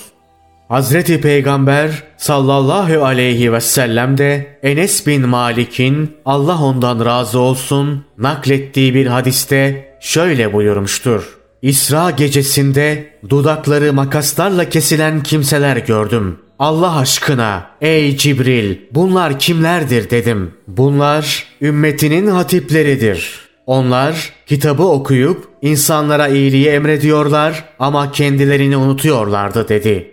Hazreti 0.70 1.22
Peygamber 1.22 2.04
sallallahu 2.18 3.06
aleyhi 3.06 3.54
ve 3.54 3.62
sellem 3.62 4.18
de 4.18 4.60
Enes 4.64 5.08
bin 5.08 5.30
Malik'in 5.30 6.12
Allah 6.26 6.64
ondan 6.64 7.06
razı 7.06 7.40
olsun 7.40 8.06
naklettiği 8.18 8.96
bir 8.96 9.06
hadiste 9.06 9.96
şöyle 10.02 10.54
buyurmuştur. 10.54 11.38
İsra 11.62 12.12
gecesinde 12.12 13.14
dudakları 13.30 13.94
makaslarla 13.94 14.70
kesilen 14.70 15.24
kimseler 15.24 15.78
gördüm. 15.78 16.40
Allah 16.60 16.98
aşkına 16.98 17.70
ey 17.82 18.18
Cibril 18.18 18.78
bunlar 18.92 19.40
kimlerdir 19.40 20.10
dedim. 20.10 20.52
Bunlar 20.68 21.46
ümmetinin 21.62 22.28
hatipleridir. 22.28 23.51
Onlar 23.72 24.34
kitabı 24.46 24.84
okuyup 24.84 25.48
insanlara 25.62 26.28
iyiliği 26.28 26.68
emrediyorlar 26.68 27.64
ama 27.80 28.12
kendilerini 28.12 28.78
unutuyorlardı 28.78 29.70
dedi. 29.70 30.12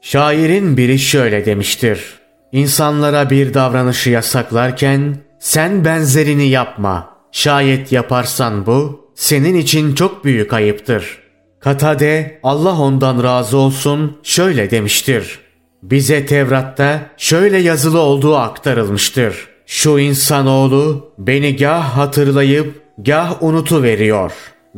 Şairin 0.00 0.76
biri 0.76 0.98
şöyle 0.98 1.46
demiştir. 1.46 2.04
İnsanlara 2.52 3.30
bir 3.30 3.54
davranışı 3.54 4.10
yasaklarken 4.10 5.16
sen 5.40 5.84
benzerini 5.84 6.48
yapma. 6.48 7.16
Şayet 7.32 7.92
yaparsan 7.92 8.66
bu 8.66 9.10
senin 9.14 9.54
için 9.54 9.94
çok 9.94 10.24
büyük 10.24 10.52
ayıptır. 10.52 11.18
Katade 11.60 12.40
Allah 12.42 12.78
ondan 12.78 13.22
razı 13.22 13.56
olsun 13.56 14.18
şöyle 14.22 14.70
demiştir. 14.70 15.38
Bize 15.82 16.26
Tevrat'ta 16.26 17.10
şöyle 17.16 17.58
yazılı 17.58 18.00
olduğu 18.00 18.36
aktarılmıştır. 18.36 19.48
Şu 19.66 19.98
insanoğlu 19.98 21.12
beni 21.18 21.56
gah 21.56 21.96
hatırlayıp 21.96 22.81
gah 22.98 23.42
unutu 23.42 23.82
veriyor. 23.82 24.32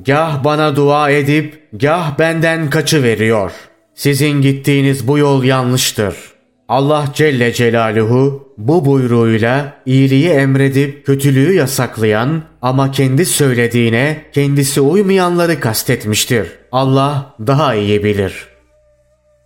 Gah 0.06 0.44
bana 0.44 0.76
dua 0.76 1.10
edip 1.10 1.68
gah 1.72 2.18
benden 2.18 2.70
kaçı 2.70 3.02
veriyor. 3.02 3.52
Sizin 3.94 4.42
gittiğiniz 4.42 5.08
bu 5.08 5.18
yol 5.18 5.44
yanlıştır. 5.44 6.16
Allah 6.68 7.04
Celle 7.14 7.52
Celaluhu 7.52 8.48
bu 8.58 8.84
buyruğuyla 8.84 9.76
iyiliği 9.86 10.28
emredip 10.28 11.06
kötülüğü 11.06 11.54
yasaklayan 11.54 12.42
ama 12.62 12.90
kendi 12.90 13.26
söylediğine 13.26 14.22
kendisi 14.32 14.80
uymayanları 14.80 15.60
kastetmiştir. 15.60 16.48
Allah 16.72 17.34
daha 17.46 17.74
iyi 17.74 18.04
bilir. 18.04 18.46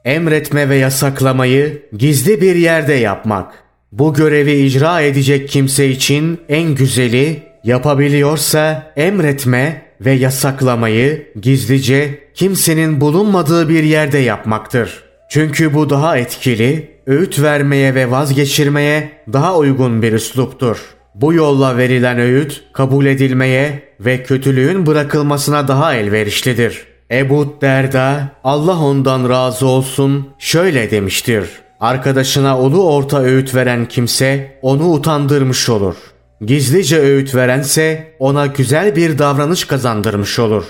Emretme 0.04 0.68
ve 0.68 0.76
yasaklamayı 0.76 1.82
gizli 1.96 2.40
bir 2.40 2.56
yerde 2.56 2.94
yapmak. 2.94 3.52
Bu 3.92 4.14
görevi 4.14 4.52
icra 4.52 5.00
edecek 5.00 5.48
kimse 5.48 5.88
için 5.88 6.40
en 6.48 6.74
güzeli 6.74 7.42
Yapabiliyorsa 7.64 8.92
emretme 8.96 9.82
ve 10.00 10.12
yasaklamayı 10.12 11.32
gizlice 11.40 12.18
kimsenin 12.34 13.00
bulunmadığı 13.00 13.68
bir 13.68 13.82
yerde 13.82 14.18
yapmaktır. 14.18 15.02
Çünkü 15.30 15.74
bu 15.74 15.90
daha 15.90 16.18
etkili, 16.18 16.90
öğüt 17.06 17.42
vermeye 17.42 17.94
ve 17.94 18.10
vazgeçirmeye 18.10 19.10
daha 19.32 19.56
uygun 19.56 20.02
bir 20.02 20.12
üsluptur. 20.12 20.78
Bu 21.14 21.34
yolla 21.34 21.76
verilen 21.76 22.18
öğüt 22.18 22.64
kabul 22.72 23.06
edilmeye 23.06 23.82
ve 24.00 24.22
kötülüğün 24.22 24.86
bırakılmasına 24.86 25.68
daha 25.68 25.94
elverişlidir. 25.94 26.84
Ebu 27.10 27.56
Derda, 27.60 28.28
Allah 28.44 28.78
ondan 28.78 29.28
razı 29.28 29.66
olsun, 29.66 30.28
şöyle 30.38 30.90
demiştir. 30.90 31.48
Arkadaşına 31.80 32.60
ulu 32.60 32.94
orta 32.94 33.20
öğüt 33.22 33.54
veren 33.54 33.86
kimse 33.88 34.58
onu 34.62 34.92
utandırmış 34.92 35.68
olur. 35.68 35.96
Gizlice 36.40 36.98
öğüt 36.98 37.34
verense 37.34 38.14
ona 38.18 38.46
güzel 38.46 38.96
bir 38.96 39.18
davranış 39.18 39.64
kazandırmış 39.64 40.38
olur. 40.38 40.64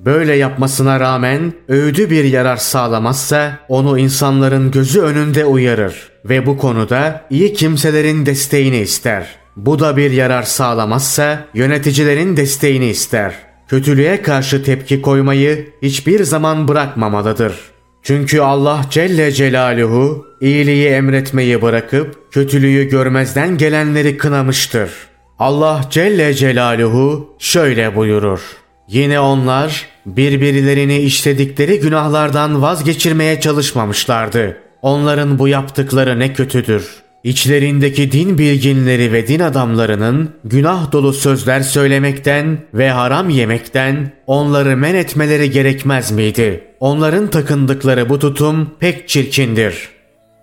Böyle 0.00 0.34
yapmasına 0.34 1.00
rağmen 1.00 1.52
öğüdü 1.68 2.10
bir 2.10 2.24
yarar 2.24 2.56
sağlamazsa 2.56 3.58
onu 3.68 3.98
insanların 3.98 4.70
gözü 4.70 5.00
önünde 5.00 5.44
uyarır 5.44 6.10
ve 6.24 6.46
bu 6.46 6.58
konuda 6.58 7.24
iyi 7.30 7.52
kimselerin 7.52 8.26
desteğini 8.26 8.78
ister. 8.78 9.26
Bu 9.56 9.78
da 9.78 9.96
bir 9.96 10.10
yarar 10.10 10.42
sağlamazsa 10.42 11.44
yöneticilerin 11.54 12.36
desteğini 12.36 12.86
ister. 12.86 13.34
kötülüğe 13.68 14.22
karşı 14.22 14.64
tepki 14.64 15.02
koymayı 15.02 15.66
hiçbir 15.82 16.24
zaman 16.24 16.68
bırakmamalıdır. 16.68 17.54
Çünkü 18.02 18.40
Allah 18.40 18.86
Celle 18.90 19.32
Celaluhu 19.32 20.26
iyiliği 20.40 20.88
emretmeyi 20.88 21.62
bırakıp 21.62 22.32
kötülüğü 22.32 22.88
görmezden 22.88 23.58
gelenleri 23.58 24.16
kınamıştır. 24.16 24.90
Allah 25.42 25.80
Celle 25.90 26.34
Celaluhu 26.34 27.34
şöyle 27.38 27.96
buyurur. 27.96 28.40
Yine 28.88 29.20
onlar 29.20 29.86
birbirlerini 30.06 30.98
işledikleri 30.98 31.80
günahlardan 31.80 32.62
vazgeçirmeye 32.62 33.40
çalışmamışlardı. 33.40 34.56
Onların 34.82 35.38
bu 35.38 35.48
yaptıkları 35.48 36.18
ne 36.18 36.32
kötüdür. 36.32 37.02
İçlerindeki 37.24 38.12
din 38.12 38.38
bilginleri 38.38 39.12
ve 39.12 39.28
din 39.28 39.40
adamlarının 39.40 40.30
günah 40.44 40.92
dolu 40.92 41.12
sözler 41.12 41.60
söylemekten 41.60 42.58
ve 42.74 42.90
haram 42.90 43.30
yemekten 43.30 44.12
onları 44.26 44.76
men 44.76 44.94
etmeleri 44.94 45.50
gerekmez 45.50 46.10
miydi? 46.10 46.64
Onların 46.80 47.30
takındıkları 47.30 48.08
bu 48.08 48.18
tutum 48.18 48.70
pek 48.80 49.08
çirkindir. 49.08 49.88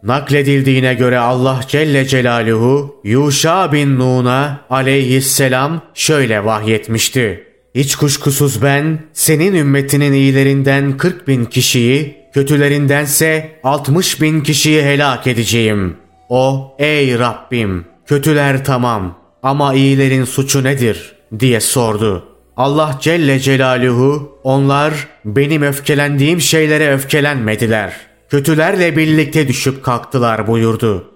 Nakledildiğine 0.04 0.94
göre 0.94 1.20
Allah 1.20 1.60
Celle 1.68 2.06
Celaluhu 2.06 3.02
Yuşa 3.04 3.72
bin 3.72 4.00
Nun'a 4.00 4.62
aleyhisselam 4.70 5.82
şöyle 5.94 6.46
vahyetmişti. 6.46 7.44
Hiç 7.76 7.96
kuşkusuz 7.96 8.64
ben 8.64 9.00
senin 9.14 9.54
ümmetinin 9.54 10.14
iyilerinden 10.14 10.98
40 10.98 11.28
bin 11.28 11.46
kişiyi, 11.46 12.18
kötülerindense 12.34 13.60
60 13.64 14.22
bin 14.22 14.42
kişiyi 14.42 14.84
helak 14.84 15.28
edeceğim. 15.28 15.98
O, 16.30 16.76
ey 16.80 17.20
Rabbim, 17.20 17.86
kötüler 18.06 18.66
tamam 18.66 19.20
ama 19.44 19.74
iyilerin 19.74 20.26
suçu 20.26 20.64
nedir 20.64 21.16
diye 21.40 21.60
sordu. 21.60 22.26
Allah 22.58 22.98
Celle 23.02 23.40
Celaluhu, 23.40 24.40
onlar 24.44 24.94
benim 25.26 25.62
öfkelendiğim 25.62 26.42
şeylere 26.42 26.94
öfkelenmediler. 26.94 28.09
Kötülerle 28.30 28.98
birlikte 28.98 29.48
düşüp 29.48 29.84
kalktılar 29.84 30.48
buyurdu. 30.48 31.12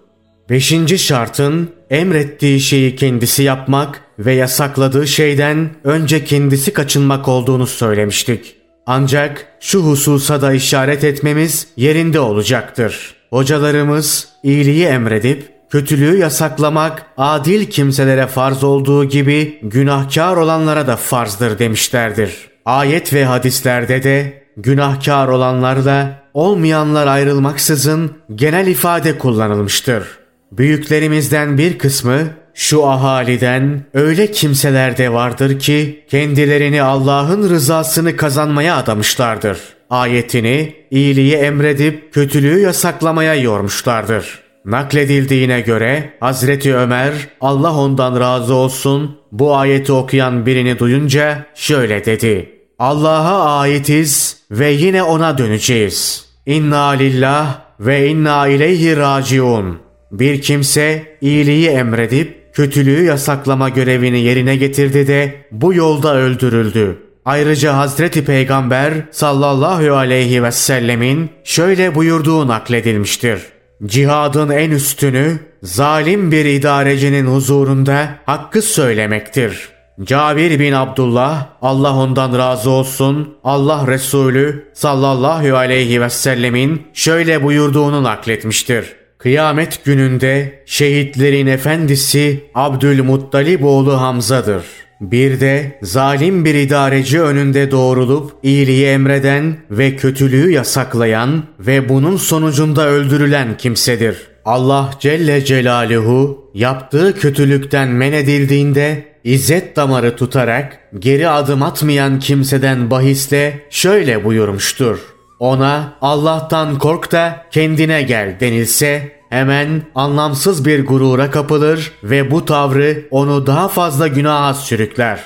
Beşinci 0.50 1.00
şartın 1.00 1.70
emrettiği 1.90 2.60
şeyi 2.60 2.96
kendisi 2.96 3.44
yapmak 3.44 4.02
ve 4.20 4.34
yasakladığı 4.34 5.08
şeyden 5.08 5.70
önce 5.84 6.26
kendisi 6.26 6.74
kaçınmak 6.74 7.28
olduğunu 7.28 7.68
söylemiştik. 7.68 8.56
Ancak 8.86 9.48
şu 9.60 9.80
hususa 9.80 10.42
da 10.42 10.54
işaret 10.54 11.04
etmemiz 11.04 11.68
yerinde 11.78 12.20
olacaktır. 12.20 13.16
Hocalarımız 13.30 14.28
iyiliği 14.44 14.86
emredip 14.86 15.52
kötülüğü 15.70 16.18
yasaklamak 16.18 17.06
adil 17.18 17.66
kimselere 17.66 18.28
farz 18.28 18.64
olduğu 18.64 19.06
gibi 19.06 19.60
günahkar 19.64 20.38
olanlara 20.38 20.88
da 20.88 20.96
farzdır 20.96 21.60
demişlerdir. 21.60 22.50
Ayet 22.66 23.14
ve 23.14 23.26
hadislerde 23.26 24.04
de 24.04 24.44
günahkar 24.58 25.28
olanlarla 25.28 26.23
olmayanlar 26.34 27.08
ayrılmaksızın 27.08 28.12
genel 28.36 28.68
ifade 28.68 29.18
kullanılmıştır. 29.18 30.04
Büyüklerimizden 30.52 31.58
bir 31.58 31.78
kısmı 31.78 32.20
şu 32.54 32.88
ahaliden 32.88 33.86
öyle 33.94 34.32
kimseler 34.32 34.98
de 34.98 35.14
vardır 35.14 35.60
ki 35.60 36.06
kendilerini 36.10 36.82
Allah'ın 36.82 37.50
rızasını 37.50 38.16
kazanmaya 38.16 38.78
adamışlardır. 38.78 39.60
Ayetini 39.90 40.76
iyiliği 40.92 41.36
emredip 41.36 42.14
kötülüğü 42.14 42.60
yasaklamaya 42.60 43.36
yormuşlardır. 43.36 44.40
Nakledildiğine 44.66 45.62
göre 45.62 46.14
Hazreti 46.20 46.76
Ömer 46.76 47.14
Allah 47.42 47.76
ondan 47.76 48.20
razı 48.20 48.54
olsun 48.54 49.18
bu 49.32 49.56
ayeti 49.56 49.92
okuyan 49.92 50.46
birini 50.46 50.80
duyunca 50.80 51.46
şöyle 51.56 52.06
dedi. 52.06 52.63
Allah'a 52.80 53.60
aitiz 53.60 54.38
ve 54.52 54.72
yine 54.72 55.04
ona 55.04 55.38
döneceğiz. 55.38 56.26
İnna 56.46 56.90
lillah 56.90 57.60
ve 57.80 58.08
inna 58.08 58.48
ileyhi 58.48 58.98
raciun. 58.98 59.80
Bir 60.12 60.42
kimse 60.42 61.18
iyiliği 61.22 61.70
emredip 61.70 62.54
kötülüğü 62.54 63.04
yasaklama 63.04 63.70
görevini 63.70 64.20
yerine 64.20 64.56
getirdi 64.56 65.08
de 65.08 65.46
bu 65.52 65.74
yolda 65.74 66.16
öldürüldü. 66.16 67.00
Ayrıca 67.26 67.78
Hazreti 67.78 68.26
Peygamber 68.26 68.94
sallallahu 69.12 69.96
aleyhi 69.96 70.44
ve 70.44 70.52
sellemin 70.52 71.30
şöyle 71.44 71.96
buyurduğu 71.96 72.48
nakledilmiştir. 72.48 73.42
Cihadın 73.86 74.50
en 74.50 74.72
üstünü 74.72 75.40
zalim 75.64 76.32
bir 76.32 76.46
idarecinin 76.46 77.26
huzurunda 77.26 78.10
hakkı 78.26 78.62
söylemektir. 78.62 79.73
Cabir 80.02 80.60
bin 80.60 80.74
Abdullah 80.74 81.48
Allah 81.62 81.96
ondan 81.96 82.38
razı 82.38 82.70
olsun 82.70 83.38
Allah 83.44 83.88
Resulü 83.88 84.72
sallallahu 84.74 85.58
aleyhi 85.58 86.02
ve 86.02 86.10
sellemin 86.10 86.82
şöyle 86.94 87.44
buyurduğunu 87.44 88.04
nakletmiştir. 88.04 88.86
Kıyamet 89.18 89.86
gününde 89.86 90.64
şehitlerin 90.66 91.48
efendisi 91.48 92.44
Abdülmuttalib 92.56 93.64
oğlu 93.64 94.02
Hamza'dır. 94.02 94.64
Bir 95.02 95.40
de 95.40 95.80
zalim 95.82 96.46
bir 96.46 96.56
idareci 96.56 97.22
önünde 97.22 97.72
doğrulup 97.72 98.34
iyiliği 98.44 98.86
emreden 98.86 99.58
ve 99.72 99.96
kötülüğü 99.96 100.52
yasaklayan 100.52 101.44
ve 101.60 101.90
bunun 101.90 102.18
sonucunda 102.18 102.88
öldürülen 102.88 103.58
kimsedir. 103.58 104.33
Allah 104.46 104.90
Celle 105.00 105.46
Celaluhu 105.46 106.52
yaptığı 106.54 107.20
kötülükten 107.20 107.88
men 107.88 108.14
edildiğinde 108.14 109.14
İzzet 109.24 109.76
damarı 109.76 110.16
tutarak 110.16 110.80
geri 111.00 111.30
adım 111.30 111.64
atmayan 111.64 112.20
kimseden 112.20 112.92
bahisle 112.92 113.68
şöyle 113.70 114.26
buyurmuştur. 114.26 115.00
Ona 115.40 115.94
Allah'tan 116.02 116.80
kork 116.80 117.12
da 117.12 117.46
kendine 117.52 118.02
gel 118.02 118.38
denilse 118.40 119.12
hemen 119.30 119.82
anlamsız 119.96 120.66
bir 120.66 120.86
gurura 120.86 121.32
kapılır 121.32 121.92
ve 122.04 122.32
bu 122.32 122.46
tavrı 122.46 123.08
onu 123.12 123.48
daha 123.48 123.68
fazla 123.68 124.08
günaha 124.08 124.54
sürükler. 124.54 125.20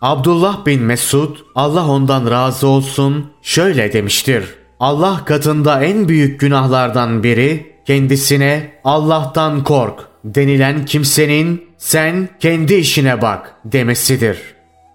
Abdullah 0.00 0.66
bin 0.66 0.82
Mesud 0.82 1.36
Allah 1.54 1.88
ondan 1.88 2.30
razı 2.30 2.66
olsun 2.66 3.30
şöyle 3.42 3.92
demiştir. 3.92 4.44
Allah 4.80 5.24
katında 5.24 5.84
en 5.84 6.08
büyük 6.08 6.40
günahlardan 6.40 7.22
biri 7.22 7.71
kendisine 7.86 8.70
Allah'tan 8.84 9.64
kork 9.64 10.00
denilen 10.24 10.84
kimsenin 10.84 11.64
sen 11.78 12.28
kendi 12.40 12.74
işine 12.74 13.22
bak 13.22 13.54
demesidir. 13.64 14.38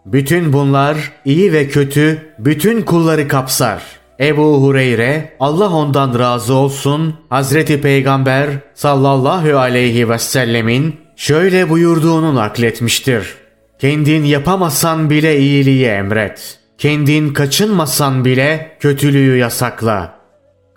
Bütün 0.05 0.53
bunlar 0.53 0.97
iyi 1.25 1.53
ve 1.53 1.67
kötü 1.67 2.33
bütün 2.39 2.81
kulları 2.81 3.27
kapsar. 3.27 3.83
Ebu 4.19 4.63
Hureyre 4.63 5.35
Allah 5.39 5.69
ondan 5.69 6.19
razı 6.19 6.53
olsun 6.53 7.15
Hazreti 7.29 7.81
Peygamber 7.81 8.49
sallallahu 8.73 9.57
aleyhi 9.57 10.09
ve 10.09 10.19
sellemin 10.19 10.95
şöyle 11.15 11.69
buyurduğunu 11.69 12.35
nakletmiştir. 12.35 13.35
Kendin 13.79 14.23
yapamasan 14.23 15.09
bile 15.09 15.39
iyiliği 15.39 15.85
emret. 15.85 16.59
Kendin 16.77 17.33
kaçınmasan 17.33 18.25
bile 18.25 18.77
kötülüğü 18.79 19.37
yasakla. 19.37 20.16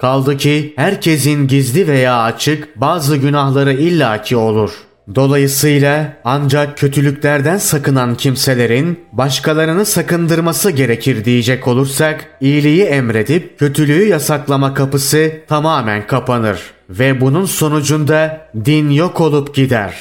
Kaldı 0.00 0.36
ki 0.36 0.72
herkesin 0.76 1.48
gizli 1.48 1.88
veya 1.88 2.22
açık 2.22 2.80
bazı 2.80 3.16
günahları 3.16 3.72
illaki 3.72 4.36
olur.'' 4.36 4.90
Dolayısıyla 5.14 6.16
ancak 6.24 6.78
kötülüklerden 6.78 7.56
sakınan 7.56 8.14
kimselerin 8.14 9.00
başkalarını 9.12 9.86
sakındırması 9.86 10.70
gerekir 10.70 11.24
diyecek 11.24 11.68
olursak 11.68 12.26
iyiliği 12.40 12.82
emredip 12.82 13.58
kötülüğü 13.58 14.08
yasaklama 14.08 14.74
kapısı 14.74 15.32
tamamen 15.48 16.06
kapanır 16.06 16.60
ve 16.90 17.20
bunun 17.20 17.44
sonucunda 17.44 18.48
din 18.64 18.90
yok 18.90 19.20
olup 19.20 19.54
gider. 19.54 19.94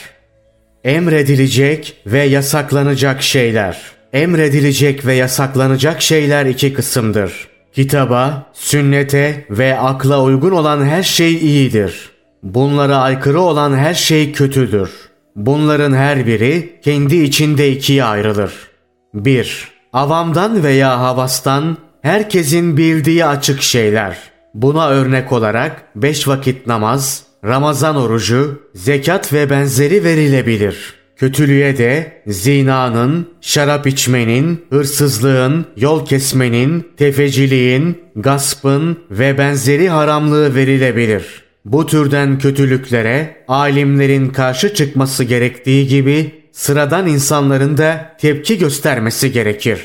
Emredilecek 0.84 2.02
ve 2.06 2.24
yasaklanacak 2.24 3.22
şeyler. 3.22 3.82
Emredilecek 4.14 5.06
ve 5.06 5.14
yasaklanacak 5.14 6.02
şeyler 6.02 6.45
iki 6.45 6.74
kısımdır. 6.74 7.49
Kitaba, 7.74 8.51
sünnete 8.53 9.45
ve 9.49 9.80
akla 9.80 10.24
uygun 10.24 10.51
olan 10.51 10.86
her 10.86 11.03
şey 11.03 11.34
iyidir. 11.34 12.09
Bunlara 12.43 12.97
aykırı 12.97 13.41
olan 13.41 13.78
her 13.78 13.93
şey 13.93 14.32
kötüdür. 14.32 14.89
Bunların 15.36 15.93
her 15.93 16.28
biri 16.28 16.80
kendi 16.84 17.15
içinde 17.15 17.72
ikiye 17.72 18.03
ayrılır. 18.03 18.53
1. 19.13 19.67
Avamdan 19.93 20.63
veya 20.63 20.99
havastan 20.99 21.78
herkesin 22.01 22.78
bildiği 22.78 23.26
açık 23.26 23.61
şeyler. 23.61 24.17
Buna 24.53 24.89
örnek 24.89 25.32
olarak 25.32 25.86
beş 25.95 26.28
vakit 26.28 26.67
namaz, 26.67 27.24
Ramazan 27.45 27.95
orucu, 27.95 28.61
zekat 28.76 29.34
ve 29.34 29.49
benzeri 29.49 30.03
verilebilir. 30.03 30.99
Kötülüğe 31.20 31.78
de 31.78 32.22
zinanın, 32.28 33.28
şarap 33.41 33.88
içmenin, 33.88 34.65
hırsızlığın, 34.70 35.65
yol 35.78 36.05
kesmenin, 36.05 36.88
tefeciliğin, 36.97 37.97
gaspın 38.15 38.97
ve 39.11 39.38
benzeri 39.38 39.89
haramlığı 39.89 40.55
verilebilir.'' 40.55 41.49
Bu 41.65 41.86
türden 41.86 42.39
kötülüklere 42.39 43.43
alimlerin 43.47 44.30
karşı 44.30 44.74
çıkması 44.74 45.24
gerektiği 45.24 45.88
gibi 45.88 46.32
sıradan 46.51 47.07
insanların 47.07 47.78
da 47.78 48.15
tepki 48.20 48.57
göstermesi 48.57 49.32
gerekir. 49.32 49.80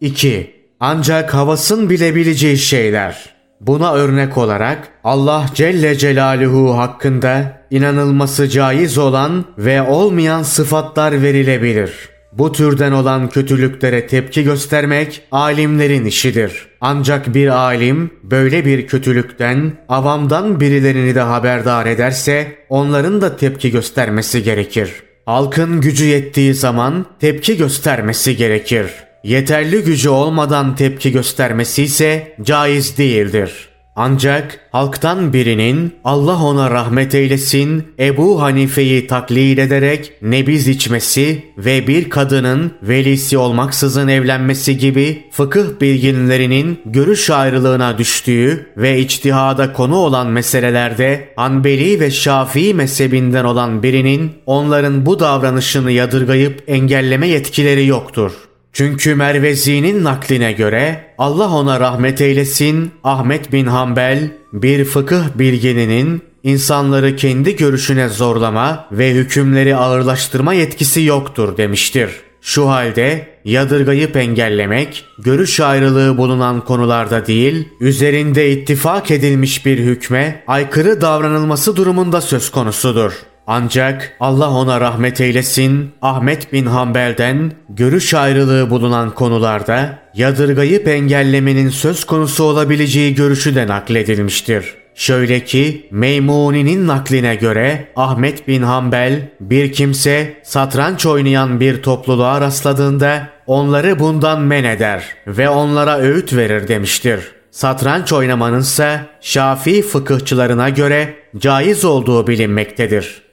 2. 0.00 0.50
Ancak 0.80 1.34
havasın 1.34 1.90
bilebileceği 1.90 2.58
şeyler. 2.58 3.31
Buna 3.66 3.94
örnek 3.94 4.38
olarak 4.38 4.88
Allah 5.04 5.46
Celle 5.54 5.94
Celaluhu 5.98 6.78
hakkında 6.78 7.62
inanılması 7.70 8.48
caiz 8.48 8.98
olan 8.98 9.44
ve 9.58 9.82
olmayan 9.82 10.42
sıfatlar 10.42 11.22
verilebilir. 11.22 12.08
Bu 12.32 12.52
türden 12.52 12.92
olan 12.92 13.28
kötülüklere 13.28 14.06
tepki 14.06 14.44
göstermek 14.44 15.22
alimlerin 15.32 16.04
işidir. 16.04 16.66
Ancak 16.80 17.34
bir 17.34 17.48
alim 17.48 18.10
böyle 18.22 18.64
bir 18.64 18.86
kötülükten 18.86 19.72
avamdan 19.88 20.60
birilerini 20.60 21.14
de 21.14 21.20
haberdar 21.20 21.86
ederse 21.86 22.46
onların 22.68 23.20
da 23.20 23.36
tepki 23.36 23.70
göstermesi 23.70 24.42
gerekir. 24.42 24.92
Halkın 25.26 25.80
gücü 25.80 26.04
yettiği 26.04 26.54
zaman 26.54 27.06
tepki 27.20 27.56
göstermesi 27.56 28.36
gerekir. 28.36 28.86
Yeterli 29.24 29.82
gücü 29.82 30.08
olmadan 30.08 30.76
tepki 30.76 31.12
göstermesi 31.12 31.82
ise 31.82 32.36
caiz 32.42 32.98
değildir. 32.98 33.68
Ancak 33.96 34.60
halktan 34.72 35.32
birinin 35.32 35.94
Allah 36.04 36.42
ona 36.42 36.70
rahmet 36.70 37.14
eylesin 37.14 37.86
Ebu 37.98 38.42
Hanife'yi 38.42 39.06
taklit 39.06 39.58
ederek 39.58 40.12
nebiz 40.22 40.68
içmesi 40.68 41.44
ve 41.58 41.86
bir 41.86 42.10
kadının 42.10 42.72
velisi 42.82 43.38
olmaksızın 43.38 44.08
evlenmesi 44.08 44.78
gibi 44.78 45.22
fıkıh 45.30 45.80
bilginlerinin 45.80 46.80
görüş 46.86 47.30
ayrılığına 47.30 47.98
düştüğü 47.98 48.66
ve 48.76 48.98
içtihada 48.98 49.72
konu 49.72 49.96
olan 49.96 50.26
meselelerde 50.26 51.28
Hanbeli 51.36 52.00
ve 52.00 52.10
Şafii 52.10 52.74
mezhebinden 52.74 53.44
olan 53.44 53.82
birinin 53.82 54.32
onların 54.46 55.06
bu 55.06 55.20
davranışını 55.20 55.92
yadırgayıp 55.92 56.62
engelleme 56.66 57.28
yetkileri 57.28 57.86
yoktur. 57.86 58.32
Çünkü 58.72 59.14
Mervezi'nin 59.14 60.04
nakline 60.04 60.52
göre 60.52 61.04
Allah 61.18 61.50
ona 61.50 61.80
rahmet 61.80 62.20
eylesin 62.20 62.90
Ahmet 63.04 63.52
bin 63.52 63.66
Hanbel 63.66 64.30
bir 64.52 64.84
fıkıh 64.84 65.24
bilgininin 65.34 66.22
insanları 66.42 67.16
kendi 67.16 67.56
görüşüne 67.56 68.08
zorlama 68.08 68.88
ve 68.92 69.10
hükümleri 69.10 69.76
ağırlaştırma 69.76 70.54
yetkisi 70.54 71.02
yoktur 71.02 71.56
demiştir. 71.56 72.10
Şu 72.40 72.68
halde 72.68 73.28
yadırgayıp 73.44 74.16
engellemek, 74.16 75.04
görüş 75.18 75.60
ayrılığı 75.60 76.18
bulunan 76.18 76.64
konularda 76.64 77.26
değil, 77.26 77.68
üzerinde 77.80 78.50
ittifak 78.50 79.10
edilmiş 79.10 79.66
bir 79.66 79.78
hükme 79.78 80.44
aykırı 80.46 81.00
davranılması 81.00 81.76
durumunda 81.76 82.20
söz 82.20 82.50
konusudur. 82.50 83.12
Ancak 83.46 84.16
Allah 84.20 84.50
ona 84.50 84.80
rahmet 84.80 85.20
eylesin 85.20 85.90
Ahmet 86.02 86.52
bin 86.52 86.66
Hanbel'den 86.66 87.52
görüş 87.68 88.14
ayrılığı 88.14 88.70
bulunan 88.70 89.10
konularda 89.10 89.98
yadırgayıp 90.14 90.88
engellemenin 90.88 91.68
söz 91.68 92.04
konusu 92.04 92.44
olabileceği 92.44 93.14
görüşü 93.14 93.54
de 93.54 93.66
nakledilmiştir. 93.66 94.74
Şöyle 94.94 95.44
ki 95.44 95.88
Meymuni'nin 95.90 96.86
nakline 96.86 97.34
göre 97.34 97.88
Ahmet 97.96 98.48
bin 98.48 98.62
Hanbel 98.62 99.28
bir 99.40 99.72
kimse 99.72 100.40
satranç 100.44 101.06
oynayan 101.06 101.60
bir 101.60 101.82
topluluğa 101.82 102.40
rastladığında 102.40 103.28
onları 103.46 103.98
bundan 103.98 104.40
men 104.40 104.64
eder 104.64 105.04
ve 105.26 105.48
onlara 105.48 105.98
öğüt 105.98 106.32
verir 106.32 106.68
demiştir. 106.68 107.20
Satranç 107.50 108.12
oynamanın 108.12 108.60
ise 108.60 109.00
Şafii 109.20 109.82
fıkıhçılarına 109.82 110.68
göre 110.68 111.14
caiz 111.38 111.84
olduğu 111.84 112.26
bilinmektedir. 112.26 113.31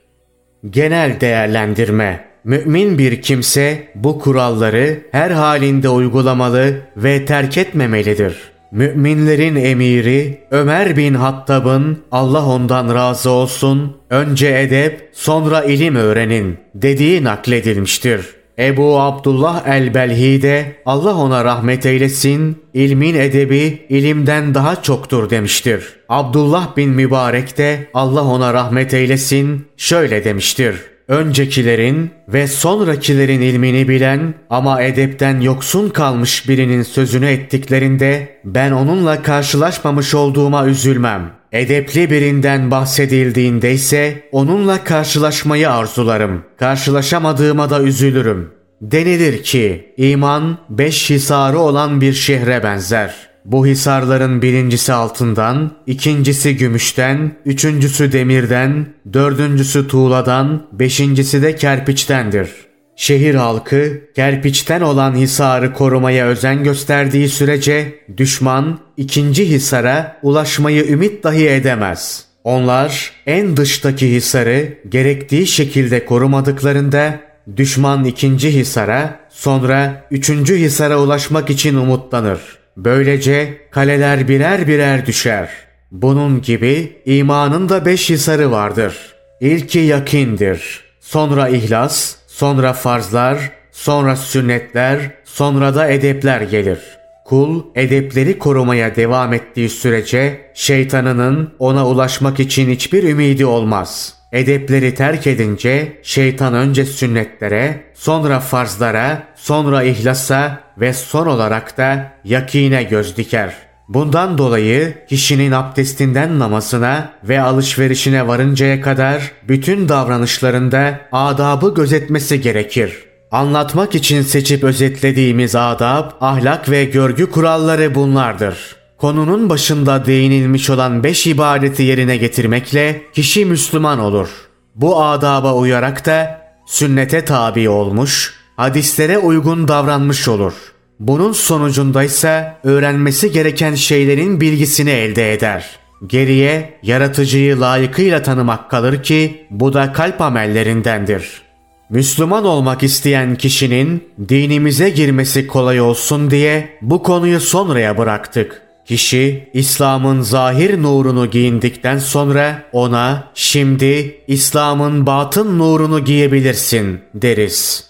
Genel 0.70 1.22
değerlendirme 1.22 2.30
Mümin 2.44 2.98
bir 2.98 3.22
kimse 3.22 3.88
bu 3.96 4.20
kuralları 4.20 5.00
her 5.12 5.32
halinde 5.32 5.90
uygulamalı 5.90 6.82
ve 6.98 7.26
terk 7.26 7.58
etmemelidir. 7.58 8.38
Müminlerin 8.72 9.56
emiri 9.56 10.44
Ömer 10.52 10.98
bin 10.98 11.14
Hattab'ın 11.14 12.04
Allah 12.12 12.46
ondan 12.46 12.96
razı 12.96 13.30
olsun 13.30 13.98
önce 14.10 14.48
edep 14.48 15.10
sonra 15.14 15.64
ilim 15.64 15.96
öğrenin 15.96 16.58
dediği 16.76 17.24
nakledilmiştir. 17.24 18.39
Ebu 18.60 19.00
Abdullah 19.00 19.68
el-Belhi 19.68 20.42
de 20.42 20.76
Allah 20.86 21.16
ona 21.16 21.46
rahmet 21.46 21.86
eylesin, 21.86 22.58
ilmin 22.74 23.16
edebi 23.16 23.86
ilimden 23.90 24.54
daha 24.54 24.82
çoktur 24.82 25.30
demiştir. 25.30 25.84
Abdullah 26.10 26.78
bin 26.78 26.90
Mübarek 26.90 27.58
de 27.58 27.88
Allah 27.94 28.24
ona 28.24 28.54
rahmet 28.54 28.94
eylesin 28.94 29.68
şöyle 29.78 30.24
demiştir. 30.24 30.76
Öncekilerin 31.08 32.12
ve 32.28 32.48
sonrakilerin 32.48 33.42
ilmini 33.42 33.88
bilen 33.88 34.34
ama 34.50 34.82
edepten 34.82 35.40
yoksun 35.40 35.90
kalmış 35.90 36.50
birinin 36.50 36.84
sözünü 36.84 37.26
ettiklerinde 37.26 38.40
ben 38.46 38.72
onunla 38.72 39.22
karşılaşmamış 39.22 40.16
olduğuma 40.16 40.66
üzülmem. 40.66 41.39
Edepli 41.52 42.10
birinden 42.10 42.72
bahsedildiğinde 42.72 43.74
ise 43.74 44.24
onunla 44.32 44.84
karşılaşmayı 44.84 45.72
arzularım. 45.72 46.44
Karşılaşamadığıma 46.58 47.70
da 47.70 47.84
üzülürüm. 47.84 48.52
Denilir 48.82 49.44
ki 49.44 49.94
iman 49.98 50.58
beş 50.70 51.10
hisarı 51.10 51.60
olan 51.60 52.02
bir 52.02 52.14
şehre 52.14 52.64
benzer. 52.64 53.16
Bu 53.46 53.68
hisarların 53.68 54.42
birincisi 54.42 54.94
altından, 54.94 55.72
ikincisi 55.88 56.58
gümüşten, 56.58 57.32
üçüncüsü 57.46 58.12
demirden, 58.12 58.88
dördüncüsü 59.14 59.88
tuğladan, 59.88 60.68
beşincisi 60.72 61.42
de 61.42 61.56
kerpiçtendir. 61.56 62.50
Şehir 62.96 63.36
halkı 63.36 64.02
kerpiçten 64.16 64.82
olan 64.82 65.16
hisarı 65.16 65.74
korumaya 65.74 66.28
özen 66.28 66.64
gösterdiği 66.64 67.30
sürece 67.30 68.00
düşman 68.18 68.80
ikinci 69.00 69.50
hisara 69.50 70.20
ulaşmayı 70.24 70.88
ümit 70.88 71.24
dahi 71.24 71.50
edemez. 71.50 72.26
Onlar 72.44 73.12
en 73.26 73.58
dıştaki 73.58 74.12
hisarı 74.12 74.74
gerektiği 74.90 75.48
şekilde 75.48 76.06
korumadıklarında 76.06 77.20
düşman 77.58 78.06
ikinci 78.06 78.54
hisara 78.54 79.20
sonra 79.30 80.06
üçüncü 80.12 80.58
hisara 80.58 81.00
ulaşmak 81.00 81.50
için 81.50 81.76
umutlanır. 81.76 82.40
Böylece 82.78 83.58
kaleler 83.72 84.28
birer 84.28 84.68
birer 84.68 85.06
düşer. 85.06 85.50
Bunun 85.92 86.42
gibi 86.42 87.02
imanın 87.06 87.70
da 87.70 87.86
beş 87.86 88.10
hisarı 88.10 88.52
vardır. 88.52 88.96
İlki 89.42 89.80
yakindir. 89.80 90.84
Sonra 91.00 91.50
ihlas, 91.50 92.16
sonra 92.28 92.74
farzlar, 92.74 93.52
sonra 93.72 94.16
sünnetler, 94.16 95.00
sonra 95.26 95.76
da 95.76 95.88
edepler 95.88 96.42
gelir. 96.42 96.99
Kul 97.30 97.64
edepleri 97.76 98.40
korumaya 98.40 98.96
devam 98.96 99.34
ettiği 99.34 99.70
sürece 99.70 100.52
şeytanının 100.54 101.54
ona 101.60 101.88
ulaşmak 101.88 102.40
için 102.40 102.70
hiçbir 102.70 103.04
ümidi 103.04 103.46
olmaz.'' 103.46 104.20
Edepleri 104.32 104.96
terk 104.96 105.28
edince 105.28 106.00
şeytan 106.04 106.54
önce 106.54 106.86
sünnetlere, 106.86 107.84
sonra 107.94 108.40
farzlara, 108.40 109.24
sonra 109.36 109.84
ihlasa 109.84 110.60
ve 110.78 110.94
son 110.94 111.28
olarak 111.28 111.78
da 111.78 112.12
yakine 112.24 112.84
göz 112.84 113.18
diker. 113.18 113.56
Bundan 113.88 114.38
dolayı 114.38 114.94
kişinin 115.10 115.52
abdestinden 115.52 116.40
namazına 116.40 117.14
ve 117.24 117.42
alışverişine 117.42 118.28
varıncaya 118.28 118.82
kadar 118.82 119.32
bütün 119.48 119.90
davranışlarında 119.90 121.00
adabı 121.12 121.74
gözetmesi 121.74 122.42
gerekir. 122.42 123.09
Anlatmak 123.32 123.96
için 123.96 124.22
seçip 124.22 124.64
özetlediğimiz 124.64 125.56
adab, 125.56 126.12
ahlak 126.22 126.70
ve 126.70 126.86
görgü 126.86 127.32
kuralları 127.32 127.96
bunlardır. 127.96 128.76
Konunun 128.98 129.50
başında 129.50 130.06
değinilmiş 130.06 130.70
olan 130.70 131.04
beş 131.04 131.28
ibadeti 131.28 131.84
yerine 131.84 132.18
getirmekle 132.18 133.02
kişi 133.14 133.46
Müslüman 133.46 134.00
olur. 134.00 134.30
Bu 134.76 135.04
adaba 135.04 135.56
uyarak 135.56 136.06
da 136.06 136.42
sünnete 136.66 137.26
tabi 137.26 137.70
olmuş, 137.70 138.34
hadislere 138.56 139.18
uygun 139.18 139.68
davranmış 139.68 140.28
olur. 140.28 140.54
Bunun 141.00 141.32
sonucunda 141.32 142.04
ise 142.04 142.54
öğrenmesi 142.64 143.32
gereken 143.32 143.76
şeylerin 143.76 144.42
bilgisini 144.42 144.90
elde 144.90 145.34
eder. 145.34 145.80
Geriye 146.08 146.80
yaratıcıyı 146.84 147.60
layıkıyla 147.60 148.24
tanımak 148.24 148.72
kalır 148.72 149.04
ki 149.04 149.48
bu 149.50 149.74
da 149.74 149.94
kalp 149.94 150.22
amellerindendir. 150.22 151.49
Müslüman 151.90 152.46
olmak 152.46 152.84
isteyen 152.84 153.36
kişinin 153.36 154.04
dinimize 154.30 154.90
girmesi 154.90 155.48
kolay 155.48 155.82
olsun 155.82 156.32
diye 156.32 156.78
bu 156.82 157.04
konuyu 157.04 157.40
sonraya 157.40 157.98
bıraktık. 157.98 158.62
Kişi 158.86 159.50
İslam'ın 159.54 160.22
zahir 160.22 160.84
nurunu 160.84 161.30
giyindikten 161.32 161.98
sonra 161.98 162.64
ona 162.72 163.32
şimdi 163.34 164.22
İslam'ın 164.28 165.06
batın 165.06 165.60
nurunu 165.60 166.06
giyebilirsin 166.06 167.00
deriz. 167.14 167.89